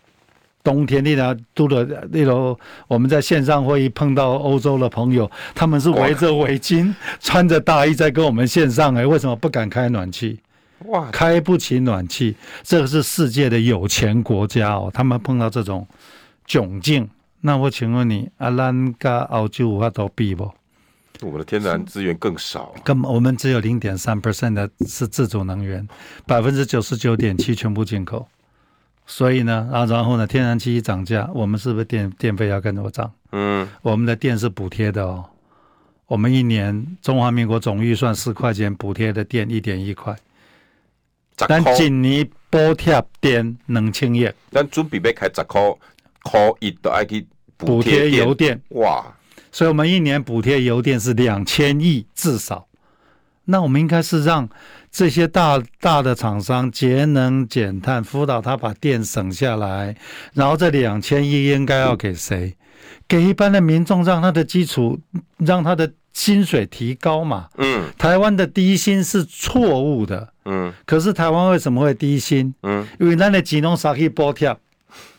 [0.65, 10.41] 冬天那条都的那种，我们在线上会议碰到欧洲的朋友，他们是围着围巾，穿着大衣在跟我们线上哎，为什么不敢开暖气？
[10.87, 15.87] 哇，开不起暖气，这个是世界的有钱国家哦，他们碰到这种
[16.47, 17.07] 窘境，
[17.43, 20.51] 那我请问你，阿兰加澳洲有法度比不？
[21.21, 25.87] 我们的天然资源更少，根本我们只有零点三 percent 的是自主能源，
[26.27, 28.27] 百分之九十九点七全部进口。
[29.11, 33.11] 所以呢，啊，然后呢，天然气一涨价，我们是不是电电费要跟着涨？
[33.33, 35.25] 嗯，我们的电是补贴的哦，
[36.07, 40.15] 我们一年中华民国总预算十块钱补贴的电一点一块，
[41.49, 45.61] 但今年补贴电两千亿，但准备要开十块，
[46.23, 48.61] 块一都爱去补贴油电。
[48.69, 49.05] 哇！
[49.51, 52.69] 所以我们一年补贴油电是两千亿至少。
[53.51, 54.47] 那我们应该是让
[54.91, 59.97] 这些大大的厂商节能减碳，辅导他把电省下来，
[60.35, 62.55] 然后这两千亿应该要给谁？
[63.07, 65.01] 给一般的民众，让他的基础，
[65.39, 67.49] 让他的薪水提高嘛。
[67.57, 70.29] 嗯，台湾的低薪是错误的。
[70.45, 72.55] 嗯，可是台湾为什么会低薪？
[72.63, 74.55] 嗯，因为咱的金融啥去补贴，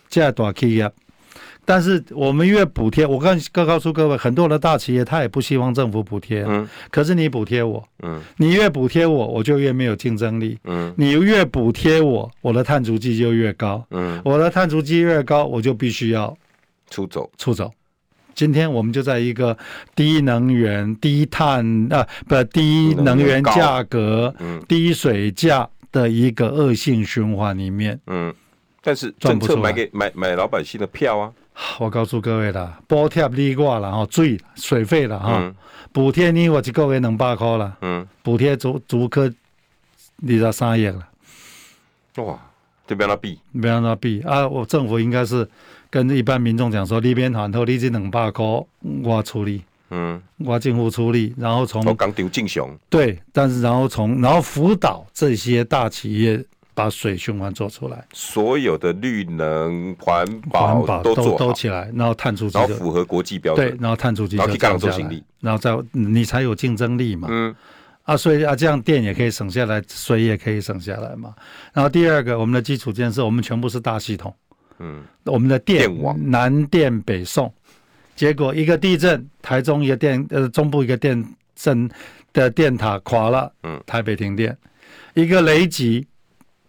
[0.07, 0.91] 这大企业。
[1.69, 6.43] 但是我们越补贴，我刚刚告诉各位，很多的大企业他也不希望政府补贴。
[6.47, 10.57] 嗯，可是你补贴我，嗯，你越补贴我，我就越没有竞争力。
[10.63, 13.85] 嗯，你越补贴我，我的碳足迹就越高。
[13.91, 16.35] 嗯，我的碳足迹越高，我就必须要
[16.89, 17.71] 出走，出走。
[18.33, 19.55] 今天我们就在一个
[19.93, 27.99] 低能源、低碳啊，不低能源价格、嗯、低水价的一个恶性循环里面。
[28.07, 28.33] 嗯，
[28.81, 31.31] 但是政策买给买买老百姓的票啊。
[31.77, 35.53] 我告诉各位啦，补贴你我了哈，水水费了哈，
[35.91, 41.07] 补贴你我一个月两百块了，嗯，补贴足足可二十三亿了，
[42.17, 42.39] 哇，
[42.87, 44.21] 这边那比，别让他比？
[44.21, 44.47] 啊！
[44.47, 45.47] 我政府应该是
[45.89, 48.45] 跟一般民众讲说，你边团头你这两百块
[49.03, 56.43] 我处理，嗯，我政府处理，然后从刚丢进熊，对，但是然后从然后辅导这些大企业。
[56.79, 67.27] 把水循环做出来，所有的绿能环保都做都起来，然后碳足迹然后符合国际标准，对，然后碳足迹就降下来，然后再你才有竞争力嘛。
[67.29, 67.53] 嗯，
[68.03, 71.35] 啊，所以啊，这样电也可以省下来，水也可以省下来嘛。
[71.73, 74.33] 然后第二个，我们的基础建设，我们全部是大系统。
[74.79, 76.17] 嗯，我们的电网。
[76.31, 77.53] 南电北送，
[78.15, 81.21] 结果一个地震，台中一个电呃中部一个电
[81.57, 81.89] 震
[82.31, 84.57] 的电塔垮了，嗯，台北停电，
[85.13, 86.07] 一个雷击。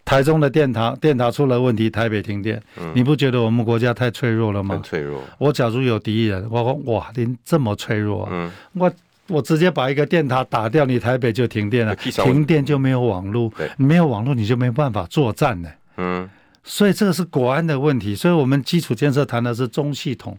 [0.03, 2.61] 台中的电塔电塔出了问题，台北停电。
[2.77, 4.75] 嗯，你不觉得我们国家太脆弱了吗？
[4.75, 5.21] 很脆弱。
[5.37, 8.29] 我假如有敌人，我说哇，您这么脆弱啊！
[8.31, 8.91] 嗯，我
[9.27, 11.95] 我直接把一个电塔打掉，你台北就停电了。
[11.95, 15.69] 停电就没有网络，没有网络你就没办法作战呢。
[15.97, 16.29] 嗯，
[16.63, 18.13] 所以这个是国安的问题。
[18.13, 20.37] 所以我们基础建设谈的是中系统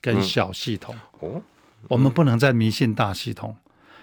[0.00, 0.94] 跟小系统。
[1.18, 1.42] 哦，
[1.88, 3.56] 我们不能再迷信大系统。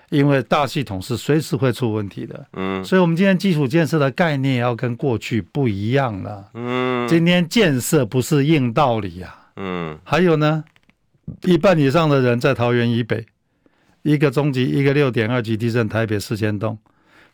[0.09, 10.63] 因为大系统是随时会出问题的，嗯，所以我们今天基础建设的概念要跟过去不一样了，嗯，今天建设不是硬道理呀，嗯，还有呢，
[11.43, 13.25] 一半以上的人在桃园以北，
[14.03, 16.77] 一个中级，一个六点二级地震，台北四千栋，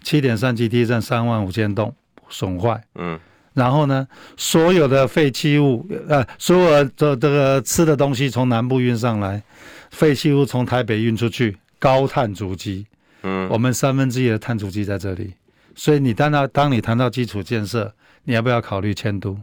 [0.01, 1.93] 七点三级地震，三万五千栋
[2.29, 3.19] 损坏，嗯，
[3.53, 4.07] 然后呢，
[4.37, 9.43] 所有的废弃物，呃，所有的这个吃的东西从南部运上来，
[9.89, 11.57] 废弃物从台北运出去。
[11.81, 12.85] 高碳足迹，
[13.23, 15.33] 嗯，我们三分之一的碳足迹在这里，
[15.75, 17.91] 所以你当到当你谈到基础建设，
[18.25, 19.35] 你要不要考虑迁都？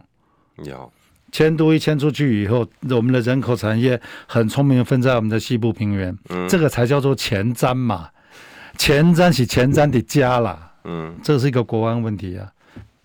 [0.62, 0.88] 要，
[1.32, 8.08] 迁都一迁出去以后，我们的人口产业很聪明，分在我们的西部平原，嗯，这个才叫做前瞻嘛，
[8.76, 12.52] 前瞻是前瞻的家啦，嗯，这是一个国安问题啊，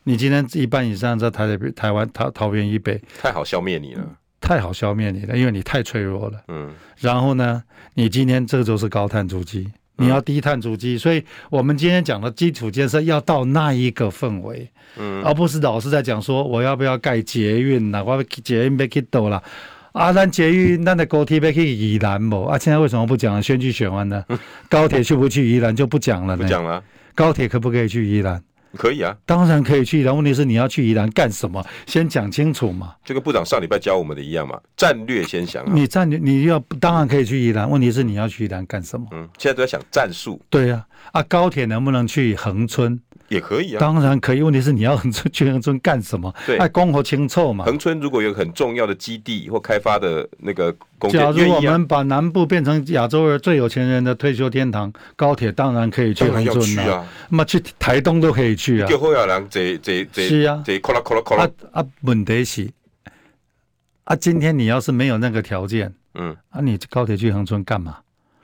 [0.03, 4.07] 你今天一半以上在台北、台湾、桃桃园以北，太好消灭你了。
[4.43, 6.37] 太好消灭你了，因为你太脆弱了。
[6.49, 19.41] 嗯，然后呢，你今天这个就是高碳足迹，你要低碳足迹，所以我们今天讲的基础建设要到那一个氛围，嗯，而不是老是在讲说我要不要盖捷运呐，我捷运被去倒了，
[19.93, 22.43] 啊，咱捷运咱的高铁被去宜兰不？
[22.43, 23.41] 啊，现在为什么不讲了？
[23.41, 24.25] 选举选完呢，
[24.67, 26.43] 高铁去不去宜兰就不讲了呢？
[26.43, 26.83] 不讲了，
[27.15, 28.43] 高铁可不可以去宜兰？
[28.77, 30.03] 可以啊，当然可以去。
[30.03, 31.63] 然后问题是你要去宜兰干什么？
[31.85, 32.95] 先讲清楚嘛。
[33.03, 35.63] 这个部长上礼拜教我们的一样嘛，战略先想。
[35.73, 39.07] 你战略你要当然可以去宜兰，问题是你要去宜兰干什么？
[39.11, 40.41] 嗯，现在都在想战术。
[40.49, 42.99] 对呀，啊，啊，高铁能不能去恒春？
[43.33, 44.41] 也可以啊，当然可以。
[44.41, 46.33] 问题是你要恒春去恒春干什么？
[46.45, 47.65] 对，爱公和清臭嘛。
[47.65, 57.07] 恒春如果有很重要的基地或开发的那个工，假如我们把南部变成亚洲人最有钱人的退休天堂，高铁当然可以去恒春啊。
[57.29, 58.87] 那么去台东都可以去啊。
[60.13, 60.63] 是啊，
[61.37, 62.69] 啊啊，问题是
[64.03, 67.97] 啊，今天你要是没有那个条件，嗯，啊，你高铁去恒春干嘛？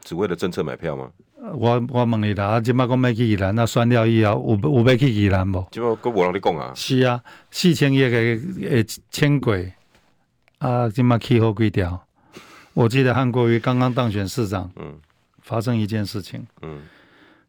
[0.04, 1.10] 只为了政策买票吗？
[1.42, 5.66] 我我问你啦，啊，今麦讲要去宜兰，那选了以后有有要去宜兰无？
[5.72, 6.74] 今麦搁无人咧讲啊。
[6.76, 9.72] 是啊，四千亿个诶轻轨
[10.58, 12.06] 啊，今麦气候几条？
[12.74, 15.00] 我记得韩国瑜刚刚当选市长，嗯，
[15.42, 16.82] 发生一件事情，嗯，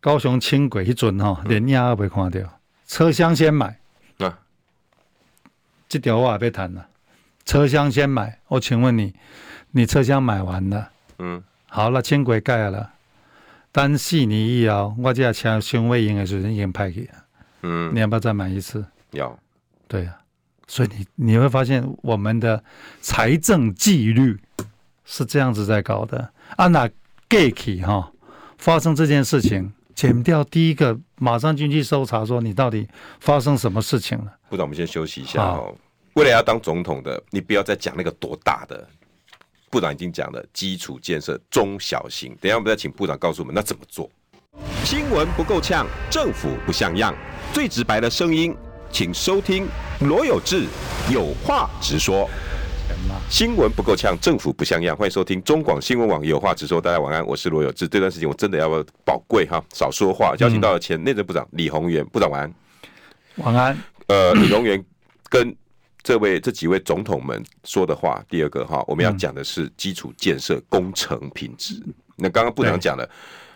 [0.01, 2.41] 高雄轻轨迄阵吼，连影也未看到，
[2.87, 3.77] 车厢先买。
[4.19, 4.39] 啊，
[5.89, 6.87] 这条我也要谈了，
[7.45, 9.15] 车厢先买，我请问你，
[9.73, 12.93] 你车厢买完了，嗯，好了，轻轨盖了。
[13.73, 17.25] 单四年以后，我这车胸位应该是已经派去了。
[17.63, 18.85] 嗯，你要不要再买一次？
[19.13, 19.39] 要。
[19.87, 20.17] 对啊，
[20.67, 22.63] 所以你你会发现我们的
[23.01, 24.39] 财政纪律
[25.05, 26.33] 是这样子在搞的。
[26.57, 26.89] 啊，那
[27.29, 27.51] gay
[27.83, 28.11] 哈
[28.59, 32.89] 发生这件事情，减掉第一个马上进去搜查，说你到底
[33.21, 34.37] 发生什么事情了？
[34.49, 35.75] 部长，我们先休息一下哦。
[36.15, 38.89] 为了要当总统的，你不要再讲那个多大的。
[39.71, 44.11] 部长已经讲了基础建设中小型，等一下我们再请部长告诉我们那怎么做。
[44.85, 47.15] 新闻不够呛，政府不像样，
[47.53, 48.53] 最直白的声音，
[48.91, 49.69] 请收听
[50.01, 50.67] 罗有志
[51.09, 52.29] 有话直说。
[53.31, 56.81] 新闻不够呛，政府不像样，欢迎收听中广新闻网有话直说。
[56.81, 57.87] 大家晚安，我是罗有志。
[57.87, 58.69] 这段时间我真的要
[59.05, 60.35] 宝贵哈，少说话。
[60.39, 62.55] 邀请到了前内政部长李鸿源部长，晚安。
[63.37, 63.79] 晚安。
[64.09, 64.85] 呃，李鸿源
[65.29, 65.57] 跟。
[66.03, 71.75] 这位这几位总统们说的话，第二个哈，我们要讲的是基础建设工程品质。
[71.87, 73.09] 嗯、那刚刚部长讲了，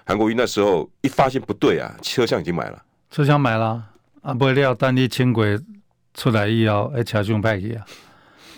[0.05, 3.83] 韩国瑜那时候一发现不对啊，车厢已经买了，车厢买了
[4.23, 5.59] 啊，不料当你轻轨
[6.13, 7.87] 出来以后，哎，车厢派去啊，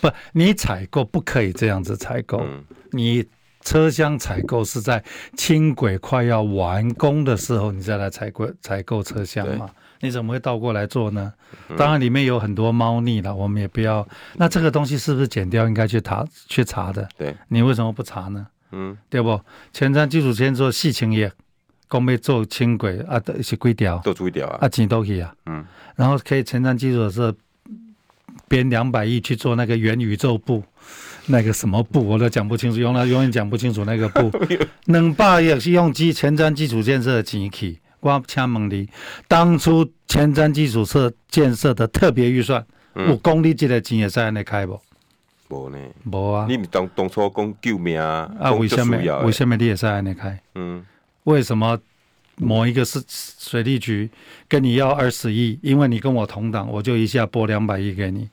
[0.01, 3.25] 不，你采购不可以这样子采购，嗯、你
[3.61, 5.03] 车厢采购是在
[5.35, 9.69] 轻轨快要完工的时候，你再来采购采购车厢嘛。
[10.01, 11.33] 你怎么会倒过来做呢？
[11.77, 14.07] 当然里面有很多猫腻了，我们也不要。
[14.35, 17.07] 那这个东西是不是剪掉应该去查去查的？
[17.17, 18.47] 对，你为什么不查呢？
[18.71, 19.39] 嗯，对不？
[19.71, 21.31] 前瞻基础先做细情业，
[21.87, 25.33] 公备做轻轨啊，是规条，都注意掉啊，啊钱都去啊。
[25.45, 27.33] 嗯，然后可以前瞻基础是
[28.47, 30.63] 编两百亿去做那个元宇宙部，
[31.27, 34.31] 那个什么部我都讲不清楚，用了永远讲不清楚那个部。
[34.85, 37.79] 两百亿是用基前瞻基础建设的钱去。
[37.99, 38.87] 我请问你，
[39.27, 44.79] 当初前瞻基础设建设的特别预算，有公立这个钱也是按呢开不？
[45.49, 45.77] 无呢，
[46.11, 46.45] 无啊。
[46.47, 48.31] 你当当初讲救命啊？
[48.39, 48.97] 啊，为什么？
[49.23, 50.39] 为什么你也是按呢开？
[50.55, 50.85] 嗯，
[51.23, 51.79] 为什么
[52.35, 54.09] 某一个是水利局
[54.47, 58.29] 跟你要二十亿，因为你跟我同党，我就一下拨两百亿给你，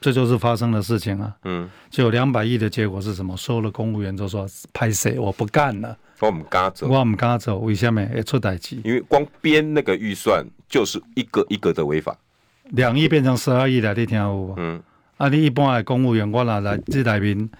[0.00, 1.36] 这就是发生的事情啊。
[1.44, 3.36] 嗯，就两百亿的结果是什么？
[3.36, 5.18] 收了公务员就说拍谁？
[5.18, 5.96] 我不干了。
[6.22, 8.76] 我唔敢走，我唔敢走，为什么会出代志？
[8.84, 12.16] 因为光编那个预算就是一个一个的违法，
[12.70, 14.54] 两亿变成十二亿了，你听有无？
[14.56, 14.80] 嗯，
[15.16, 17.50] 啊，你一般的公务员，我拿来这里面，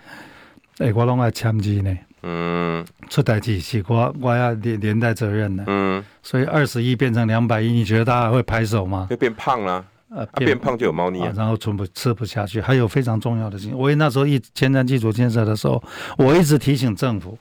[0.79, 1.99] 诶、欸，我拢爱签字呢。
[2.23, 5.65] 嗯，出代志是我我要连连带责任的。
[5.67, 9.09] 嗯，所以二十亿变成两百亿，你觉得大家会拍手吗？
[9.11, 12.61] 会变胖啦，呃、啊，变胖就有猫腻、啊啊，然后存不吃不下去。
[12.61, 15.83] 还有非常重要的事情，我那时候一前瞻基础建设的时候，
[16.17, 17.37] 我一直提醒政府。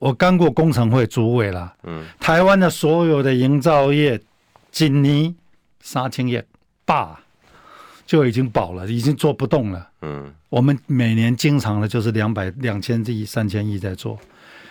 [0.00, 4.18] 我干过工程会主委了，嗯，台湾的所有的营造业，
[4.72, 5.34] 今年
[5.82, 6.42] 三千亿
[6.86, 7.20] 吧，
[8.06, 14.18] 就已经饱了，已经做不动了，嗯，我们每年经常的就是两百两千亿三千亿在做，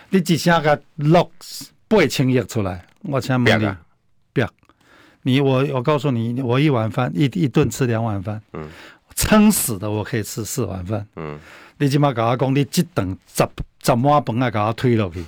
[0.08, 1.30] 你只下个六
[1.86, 3.74] 八千亿出来，我请问你，
[4.32, 4.50] 不要，
[5.22, 8.68] 你我我告诉你，我一碗饭一一顿吃两碗饭，嗯，
[9.14, 11.38] 撑死的我可以吃四碗饭，嗯。
[11.80, 13.42] 你即马甲我讲，你即顿十
[13.82, 15.24] 十碗饭啊，甲我推落去，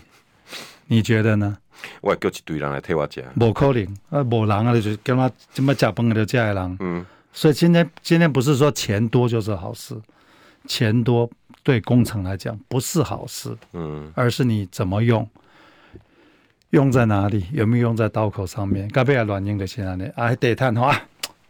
[0.86, 1.56] 你觉得呢？
[2.02, 6.76] 我叫一堆人来替我吃，不可能啊，无人啊，就是跟我这么吃饭的这些人。
[6.80, 9.98] 嗯，所以今天今天不是说钱多就是好事，
[10.66, 11.28] 钱多
[11.62, 13.56] 对工程来讲不是好事。
[13.72, 15.26] 嗯，而是你怎么用，
[16.68, 18.86] 用在哪里，有没有用在刀口上面？
[18.88, 20.06] 该不要乱用的现在呢？
[20.16, 21.00] 啊，得碳化。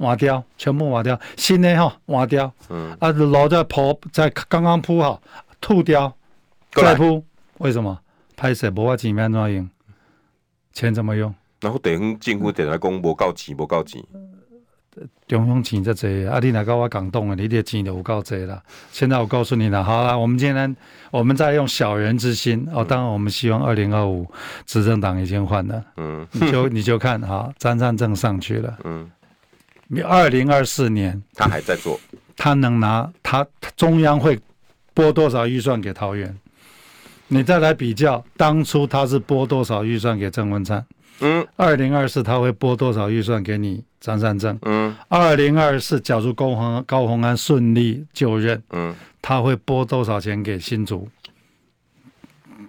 [0.03, 5.23] 挖掉，全部换掉，新的哈换掉，嗯，啊，老在铺，在刚刚铺好，
[5.61, 6.15] 吐掉，
[6.73, 7.25] 再铺，
[7.59, 7.99] 为什么？
[8.37, 9.71] 拍摄无法钱面怎用？
[10.73, 11.33] 钱怎么用？
[11.61, 14.03] 然后地方政府电来讲无够钱，无够钱，
[15.29, 18.61] 中央钱这济，啊，你来跟我讲动的，你的钱就有够济了。
[18.91, 20.77] 现在我告诉你了，好了，我们今天
[21.11, 24.27] 我们在用小人之心哦，当然我们希望二零二五
[24.67, 29.09] 执政党已经换了，嗯，你就你就看哈，张善政上去了，嗯。
[30.01, 32.01] 二零二四年，他还在做，
[32.37, 34.39] 他能拿他中央会
[34.95, 36.35] 拨多少预算给桃园？
[37.29, 40.85] 你再来比较，当初他是拨多少预算给郑文灿？
[41.21, 44.59] 嗯，二零二四他会拨多少预算给你张善政？
[44.63, 51.09] 嗯，二零二四假如高宏高宏安顺利就任，嗯，他会拨多少钱给新竹？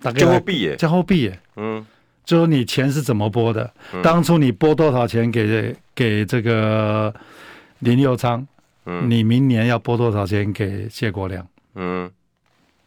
[0.01, 1.85] 大概后壁耶，加后壁耶，嗯。
[2.25, 3.73] 就说你钱是怎么拨的？
[3.93, 7.13] 嗯、当初你拨多少钱给给这个
[7.79, 8.47] 林佑昌？
[8.85, 11.45] 嗯，你明年要拨多少钱给谢国良？
[11.75, 12.09] 嗯，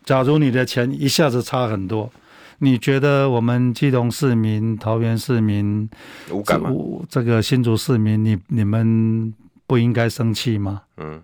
[0.05, 2.11] 假如你的钱一下子差很多，
[2.59, 5.89] 你觉得我们基隆市民、桃园市民、
[6.31, 6.71] 无感吗？
[7.09, 9.35] 这个新竹市民，你你们
[9.67, 10.83] 不应该生气吗？
[10.97, 11.23] 嗯，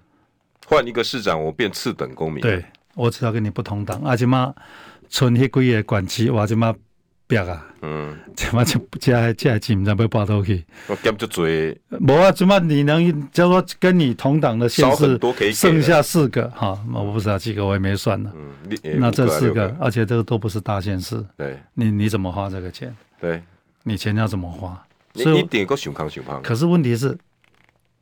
[0.66, 2.42] 换一个市长，我变次等公民。
[2.42, 2.62] 对，
[2.94, 4.54] 我只要跟你不同党，阿吉妈
[5.08, 6.74] 存黑鬼也管区，我阿吉妈。
[7.32, 10.64] 逼啊，嗯，怎么就加加钱才被报到去？
[10.86, 11.46] 我减就多，
[12.00, 15.18] 无啊，怎么你能就说跟你同党的县市
[15.54, 16.78] 剩下四个哈？
[16.92, 18.30] 我不知道几个，我也没算呢。
[18.34, 21.24] 嗯，那这四个，而且这个都不是大县市。
[21.36, 22.94] 对，你你怎么花这个钱？
[23.18, 23.42] 对，
[23.84, 24.80] 你钱要怎么花？
[25.14, 26.42] 你一点个熊康熊胖。
[26.42, 27.16] 可是问题是，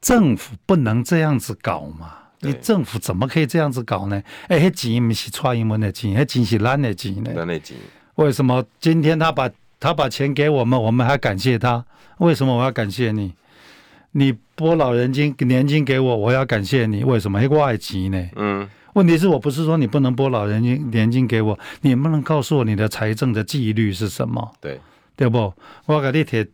[0.01, 2.15] 政府不能这样子搞嘛？
[2.41, 4.23] 你政府怎么可以这样子搞呢？
[4.49, 7.31] 哎，那钱不是蔡英文的钱，那钱是咱的钱呢？
[7.35, 7.77] 咱的钱。
[8.17, 11.85] 为什么今天他把他把钱给我们，我们还感谢他？
[12.19, 13.33] 为什么我要感谢你？
[14.13, 17.05] 你拨老人金年金给我，我要感谢你。
[17.05, 17.43] 为什么？
[17.43, 18.29] 因为我爱钱呢？
[18.37, 18.69] 嗯。
[18.95, 24.53] 问题是我不是说你不能拨老人金年金给我，你能不能告诉我你的财政的纪律是什么？
[24.61, 24.81] 对，
[25.15, 25.55] 对不？
[25.87, 26.45] 我给你贴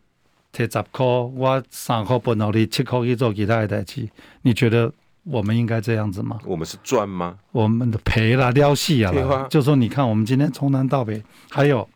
[0.51, 4.07] 贴十块，我三块拨到你，七块去做其他的代志。
[4.43, 4.93] 你觉得
[5.29, 6.39] 我们应该这样子吗？
[6.45, 7.37] 我们是赚吗？
[7.51, 9.11] 我们的赔了，撩戏啊！
[9.49, 11.87] 就说你看，我们今天从南到北，还有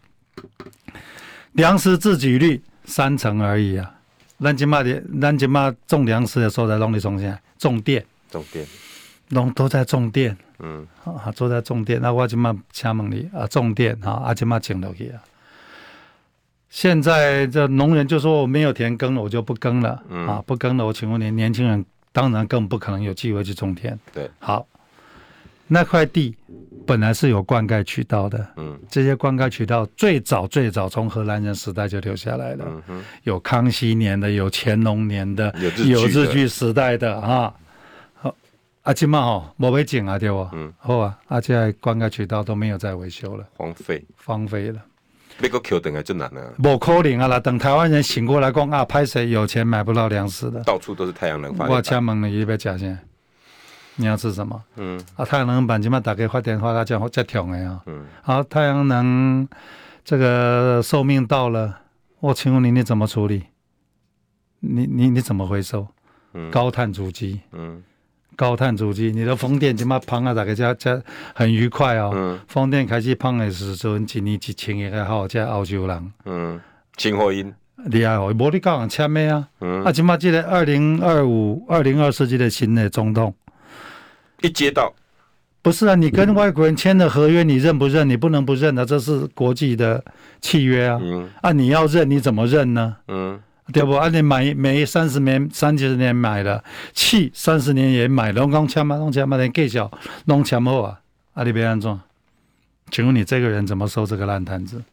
[1.54, 3.96] 粮食自给率三成而已啊！
[4.40, 7.40] 咱今嘛的，咱今嘛种粮食的时候在弄里种啥？
[7.58, 8.68] 种电，种电，
[9.30, 10.36] 农都在种电。
[10.60, 12.02] 嗯，啊，都在种电。
[12.02, 15.22] 那我今嘛请问你啊，种电啊，啊，今嘛种落去啊。
[16.70, 20.04] 现在这农人就说我没有田耕了，我就不耕了。
[20.10, 21.86] 嗯，啊，不耕了，我请问你，年轻人。
[22.12, 23.98] 当然更不可能有机会去种田。
[24.14, 24.68] 对，好，
[25.68, 26.36] 那块地
[26.86, 28.46] 本来是有灌溉渠道的。
[28.58, 32.66] 嗯，这些灌溉渠道最早最早从荷兰人时代就留下来了。
[32.68, 35.54] 嗯哼，有康熙年的，有乾隆年的，
[35.86, 37.54] 有日据时代的啊。
[38.16, 38.36] 好，
[38.84, 40.50] 阿金嘛吼，没被景啊，对吧？
[40.54, 44.82] 嗯，好啊，而且灌溉渠道都没有再维修了，荒废，荒废了。
[45.42, 47.28] 那个 Q 等还真难呢，不可能啊！
[47.28, 51.76] 啦，等台湾人醒过来，讲啊，拍谁有钱买不到粮食的，到处都是太阳能发电。
[51.76, 52.98] 我请问你，你要吃啥？
[53.96, 54.64] 你要吃什么？
[54.78, 57.82] 嗯，啊，太阳能板今嘛打开发电话，他讲这痛的啊。
[57.88, 59.48] 嗯，好，太阳能
[60.06, 61.80] 这个寿命到了，
[62.20, 63.44] 我请问你，你怎么处理？
[64.60, 65.88] 你你你怎么回收？
[66.34, 67.42] 嗯，高碳足迹。
[67.52, 67.84] 嗯。
[68.36, 70.34] 高碳足迹，你的风电起码碰啊？
[70.34, 71.04] 大家这这
[71.36, 72.12] 很愉快哦。
[72.16, 72.40] 嗯。
[72.48, 76.12] 风电开始碰的时候，一年一千个还好，这澳洲人。
[76.26, 76.60] 嗯。
[76.98, 77.54] 清货因。
[77.86, 79.48] 厉害哦，无你讲人签咩啊。
[79.60, 79.84] 嗯。
[79.84, 83.34] 啊，起码记得二零二五、二零二四这个新的总统，
[84.42, 84.94] 一接到，
[85.62, 85.96] 不是啊？
[85.96, 88.08] 你跟外国人签的合约，你认不认？
[88.08, 90.04] 你不能不认的，这是国际的
[90.42, 91.00] 契约啊。
[91.02, 91.30] 嗯。
[91.42, 92.96] 啊，你要认，你怎么认呢？
[93.08, 93.40] 嗯。
[93.72, 93.94] 对不？
[93.94, 99.90] 啊，你买煤三十年、三十年买了，气三十年也买了，拢讲签嘛，拢签嘛，连计较
[100.26, 101.00] 拢签好啊！
[101.34, 102.00] 啊，你别安怎？
[102.90, 104.84] 请问你这个人怎么收这个烂摊子？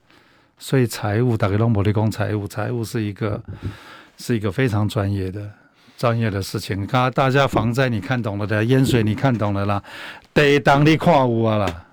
[0.59, 3.43] 所以财务大概拢无咧讲财务，财务是一个
[4.17, 5.51] 是一个非常专业的
[5.97, 6.87] 专业的事情。
[6.87, 9.83] 刚刚大家防灾你看懂了的，淹水你看懂了啦，
[10.33, 11.85] 地当你看有啊啦，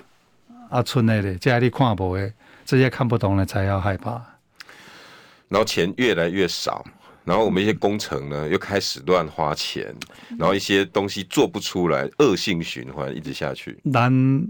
[0.70, 2.32] 啊，村内的这你看无的，
[2.66, 4.22] 这些看不懂的才要害怕。
[5.56, 6.84] 然后钱越来越少，
[7.24, 9.96] 然后我们一些工程呢又开始乱花钱，
[10.38, 13.80] 然后一些东西做不出来，恶性循环一直下去。
[13.84, 14.46] 南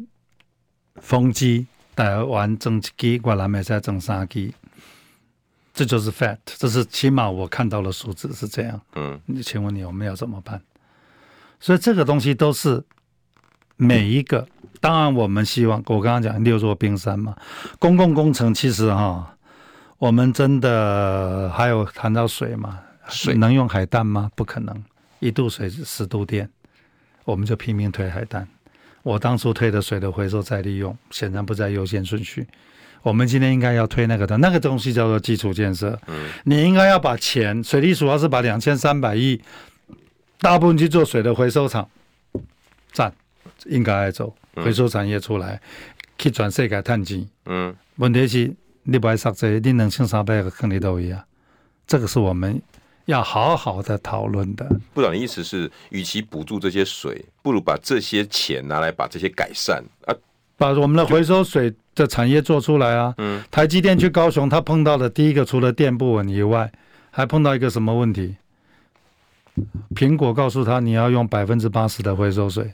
[0.95, 4.55] 风机台湾整一机，我南美再整三机，
[5.75, 8.81] 这就是 fact，这是起码我看到的数字是这样。
[8.95, 10.59] 嗯，你请问你我们要怎么办？
[11.59, 12.83] 所以这个东西都是
[13.77, 14.47] 每一个，
[14.81, 17.37] 当然我们希望我刚刚讲六座冰山嘛，
[17.77, 19.33] 公共工程其实哈。
[19.97, 22.79] 我们真的还有谈到水吗？
[23.07, 24.29] 水能用海淡吗？
[24.35, 24.83] 不可能，
[25.19, 26.49] 一度水十度电，
[27.23, 28.47] 我们就拼命推海淡。
[29.03, 32.45] 我当初推的水的回收再利用，显然不在优先顺序。
[33.03, 35.97] 我们今天应该要推那个的，那个东西叫做基础建设。
[36.07, 39.39] 嗯，你应该要把钱，水利署要是把两千三百亿，
[40.39, 41.87] 大部分去做水的回收厂，
[42.91, 43.13] 赞，
[43.67, 45.61] 应该来走回收产业出来，
[46.17, 47.29] 去转世界探机。
[47.45, 48.53] 嗯，问题是。
[48.87, 51.19] 你不爱杀这，你两千三百个坑里都一样，
[51.87, 52.61] 这个是我们
[53.05, 54.63] 要好好的讨论的。
[54.93, 60.13] 部长的意思是，与其补助这些水，不如把这些钱拿来把这些改善啊，
[60.55, 63.13] 把我们的回收水的产业做出来啊。
[63.17, 66.71] 嗯，台积电去高雄，他碰到的第一个除了电不稳以外，
[67.09, 68.35] 还碰到一个什么问题？
[69.95, 72.71] 苹果告诉他，你要用百分之八十的回收水。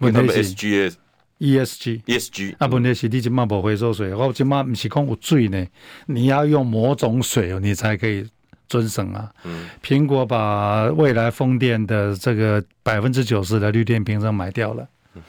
[0.00, 0.66] 问题是。
[0.66, 0.92] E
[1.40, 5.66] S G，E S G，啊，问题是你即嘛无回收水，我即嘛不是讲有水呢，
[6.06, 8.28] 你要用某种水，你才可以
[8.68, 9.32] 遵守啊。
[9.44, 14.86] 嗯，苹果把未来风电的这个百分之九十的绿电凭证买掉了。
[15.14, 15.22] 嗯，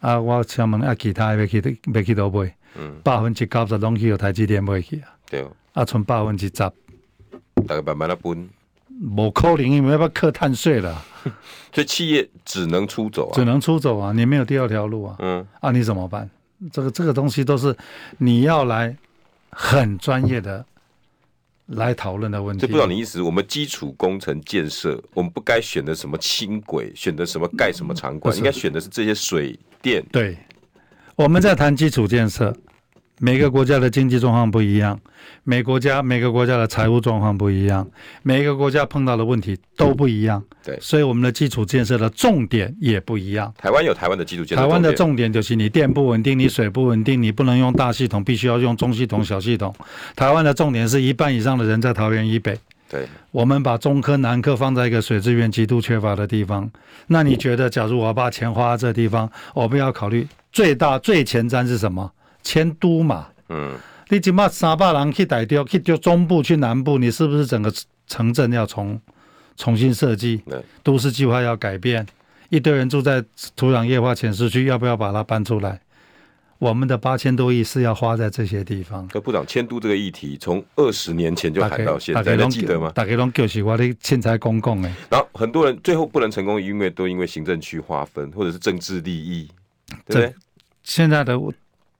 [0.00, 2.52] 啊，我想问啊，其他要去要去倒买？
[2.76, 5.08] 嗯，百分之九十拢去有台积电买去啊。
[5.30, 6.72] 对，啊，剩百分之十，大
[7.76, 8.48] 概慢慢的分。
[9.00, 11.04] 某扣零，你们要不要课碳税了？
[11.72, 15.16] 所以企业只能出走啊，只能出走啊，你没有第二条路啊。
[15.20, 16.28] 嗯，啊，你怎么办？
[16.72, 17.76] 这个这个东西都是
[18.16, 18.96] 你要来
[19.50, 20.64] 很专业的
[21.66, 22.62] 来讨论的问题。
[22.62, 30.04] 这不知道你意思，我们基础工程建设，我们不该选择什么轻轨，选择什么盖什么场馆，应该选的是这些水电。
[30.10, 30.36] 对，
[31.14, 32.56] 我们在谈基础建设。
[33.18, 34.98] 每个国家的经济状况不一样，
[35.44, 37.86] 每国家每个国家的财务状况不一样，
[38.22, 40.42] 每一个国家碰到的问题都不一样。
[40.64, 43.52] 对，所以我们的基础建设的重点也不一样。
[43.58, 44.62] 台湾有台湾的基础建设。
[44.62, 49.74] 台湾的重点就是你电不稳定，你水不稳定，你不能用大系统，必须要用中系统、小系统。
[50.14, 52.58] 台湾的重点是一半以上的人在桃园以北。
[52.90, 56.70] 对，我们把中科、南科放在一个水资源极度缺乏的地方。
[57.08, 62.10] 那你觉得，假如我把钱花在这地方，我们要考虑最大最前瞻是什么？
[62.42, 63.76] 迁都嘛，嗯，
[64.08, 67.72] 你起码三百人去台中，去就中部去南部，你是不是整个
[68.06, 69.00] 城镇要重
[69.56, 70.42] 重新设计？
[70.48, 72.06] 对，都市计划要改变，
[72.48, 73.22] 一堆人住在
[73.54, 75.80] 土壤液化浅市区，要不要把它搬出来？
[76.58, 79.08] 我们的八千多亿是要花在这些地方。
[79.14, 82.90] 那部长迁都这个议题，从二十年前就谈到现在，还记得吗？
[82.94, 89.48] 大家都就是我的现在公共哎，然后很多人最后不能成功，因为都因为行政区划分或者是政治利益，
[90.06, 90.34] 对不对？
[90.82, 91.38] 现在的。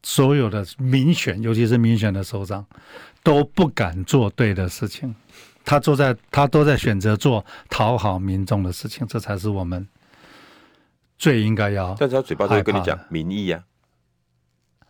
[0.03, 2.65] 所有的民选，尤其是民选的首长，
[3.23, 5.15] 都不敢做对的事情。
[5.65, 9.87] 他坐在，他都在选择做讨好民众的事情，这才是我们
[11.19, 11.95] 最应该要。
[11.99, 13.63] 但是他嘴巴都会跟你讲民意啊。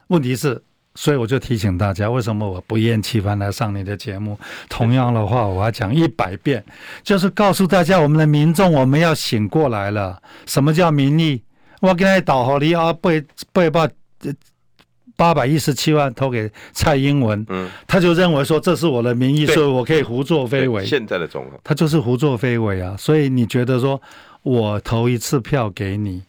[0.07, 0.63] 问题是，
[0.95, 4.39] 所以我就提醒大家，为什么我不厌其烦来上你的节目？
[4.69, 6.65] 同样的话，我要讲一百遍，
[7.03, 10.23] 就是告诉大家，我们的民众，我们要醒过来了。
[10.47, 11.43] 什么叫民意？
[11.81, 13.89] 我跟他导好你啊，背背吧。
[15.19, 20.87] 八百一十七万投给蔡英文，嗯，他就认为说，这是我的名义，所以我可以胡作非为。
[20.87, 22.97] 现在的总统，他就是胡作非为啊！
[22.97, 24.01] 所以你觉得说，
[24.45, 26.23] 我投一次票给你，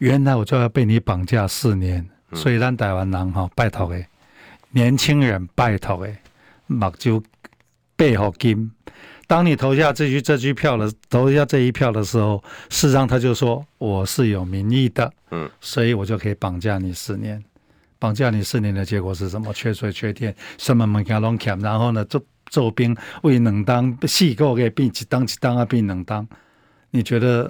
[0.00, 2.04] 原来我就要被你绑架四年。
[2.34, 4.06] 所以让台湾人哈拜托诶，
[4.70, 6.16] 年轻人拜托诶，
[6.66, 7.22] 目睭
[7.94, 8.72] 背后金。
[9.28, 17.40] 当你投下这句这句票的投下这一票的时候，事实上他就说我是有民意的，嗯，所以我就可以绑架你四年。
[18.02, 19.52] 绑架你四年的结果是什么？
[19.52, 26.26] 缺水缺电，什么物件拢欠，然后呢，做做兵为两当四个月变一当一当啊，变两当。
[26.90, 27.48] 你觉得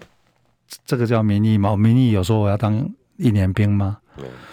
[0.84, 1.70] 这个叫民意吗？
[1.70, 2.86] 我民意有说我要当
[3.16, 3.96] 一年兵吗？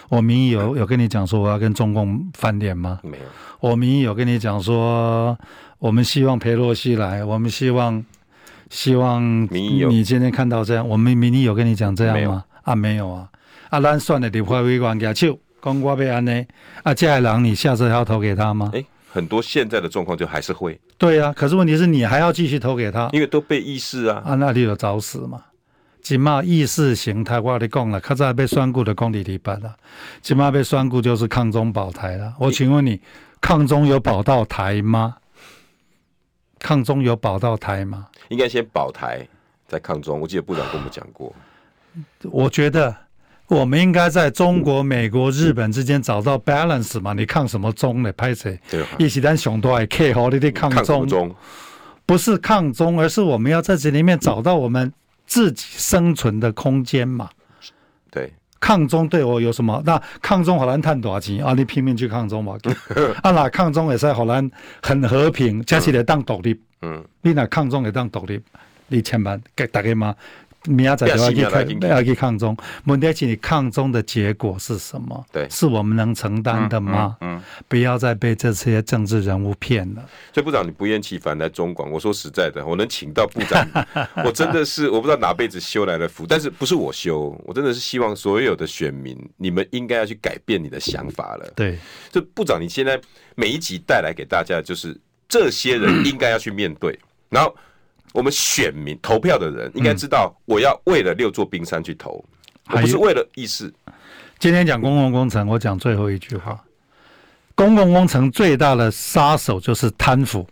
[0.07, 3.01] 我民意有有跟你讲说我要跟中共翻脸吗？
[3.03, 3.23] 没有。
[3.59, 5.37] 我民意有跟你讲说
[5.79, 8.01] 我们希望裴洛西来，我们希望
[8.69, 9.21] 希望
[9.51, 12.45] 你今天看到这样，我们民意有跟你讲这样吗？
[12.63, 13.29] 啊，没有啊。
[13.69, 15.37] 啊，咱算了，立法委员举手。
[15.59, 16.45] 公瓜被安呢？
[16.83, 18.71] 啊，接下来你下次还要投给他吗？
[18.73, 20.79] 哎，很多现在的状况就还是会。
[20.97, 24.21] 对啊，可是问题是你还要继续投给他，因为都被意识啊。
[24.25, 25.45] 啊，那你就找死嘛！
[26.01, 29.75] 起码意识形态，我跟你讲了，较早被选举的讲里里办了，
[30.21, 32.33] 起码被选举就是抗中保台了。
[32.39, 33.01] 我请问你，
[33.41, 35.17] 抗中有保到台吗？
[36.57, 38.07] 抗中有保到台吗？
[38.29, 39.27] 应该先保台
[39.67, 40.19] 再抗中。
[40.19, 41.33] 我记得部长跟我们讲过。
[42.23, 42.95] 我觉得。
[43.49, 47.13] 我们应该在中国、美国、日本之间找到 balance 嘛？
[47.13, 48.13] 你抗什么中呢？
[48.13, 48.59] 拍谁？
[48.69, 51.35] 对，一起单雄都爱 K 好，你得抗中，中，
[52.05, 54.93] 不是抗中，而是我们要在这里面找到我们
[55.25, 57.27] 自己生存的空间嘛？
[58.11, 59.81] 对，抗中对我有什么？
[59.83, 61.53] 那抗中好难赚多少钱啊？
[61.53, 62.55] 你拼命去抗中嘛？
[63.23, 64.47] 啊，那抗中也是好难
[64.83, 66.59] 很和平，加起来当独立。
[66.83, 68.39] 嗯，你那抗中也当独立，
[68.89, 70.15] 你千万给大家吗？
[70.65, 72.55] 明仔载就要去抗，要去抗中。
[72.85, 75.25] 问题是你抗中的结果是什么？
[75.31, 77.15] 对，是我们能承担的吗？
[77.21, 80.03] 嗯，嗯嗯，不要再被这些政治人物骗了。
[80.33, 81.89] 所以部长，你不厌其烦来中广。
[81.89, 83.65] 我说实在的，我能请到部长，
[84.25, 86.25] 我真的是我不知道哪辈子修来的福。
[86.27, 91.49] 但是不是我修，我真的是希望所有的选民，你们应该要去改变你的想法了。
[91.55, 91.77] 对，
[92.11, 92.99] 这部长，你现在
[93.35, 96.99] 每一集带来给大家，就是这些人应该要去面对，
[97.29, 97.55] 然后。
[98.13, 102.23] 我们选民投票的人应该知道，我要为了六座冰山去投，
[102.71, 103.71] 我不是为了意识。
[104.39, 106.63] 今天讲公共工程，我讲最后一句话：
[107.55, 110.47] 公共工程最大的杀手就是贪腐。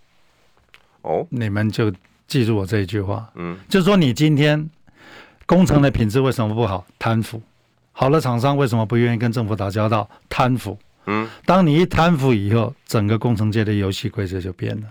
[1.02, 1.92] 哦，你们就
[2.28, 3.30] 记住我这一句话。
[3.36, 4.70] 嗯，就是说你今天
[5.46, 6.86] 工程的品质为什么不好？
[7.00, 7.42] 贪腐。
[7.94, 10.08] 好的厂商为什么不愿意跟政府打交道？
[10.30, 10.78] 贪腐。
[11.06, 14.88] 嗯，当你一贪腐以后，整个工程界的游戏规则就变了。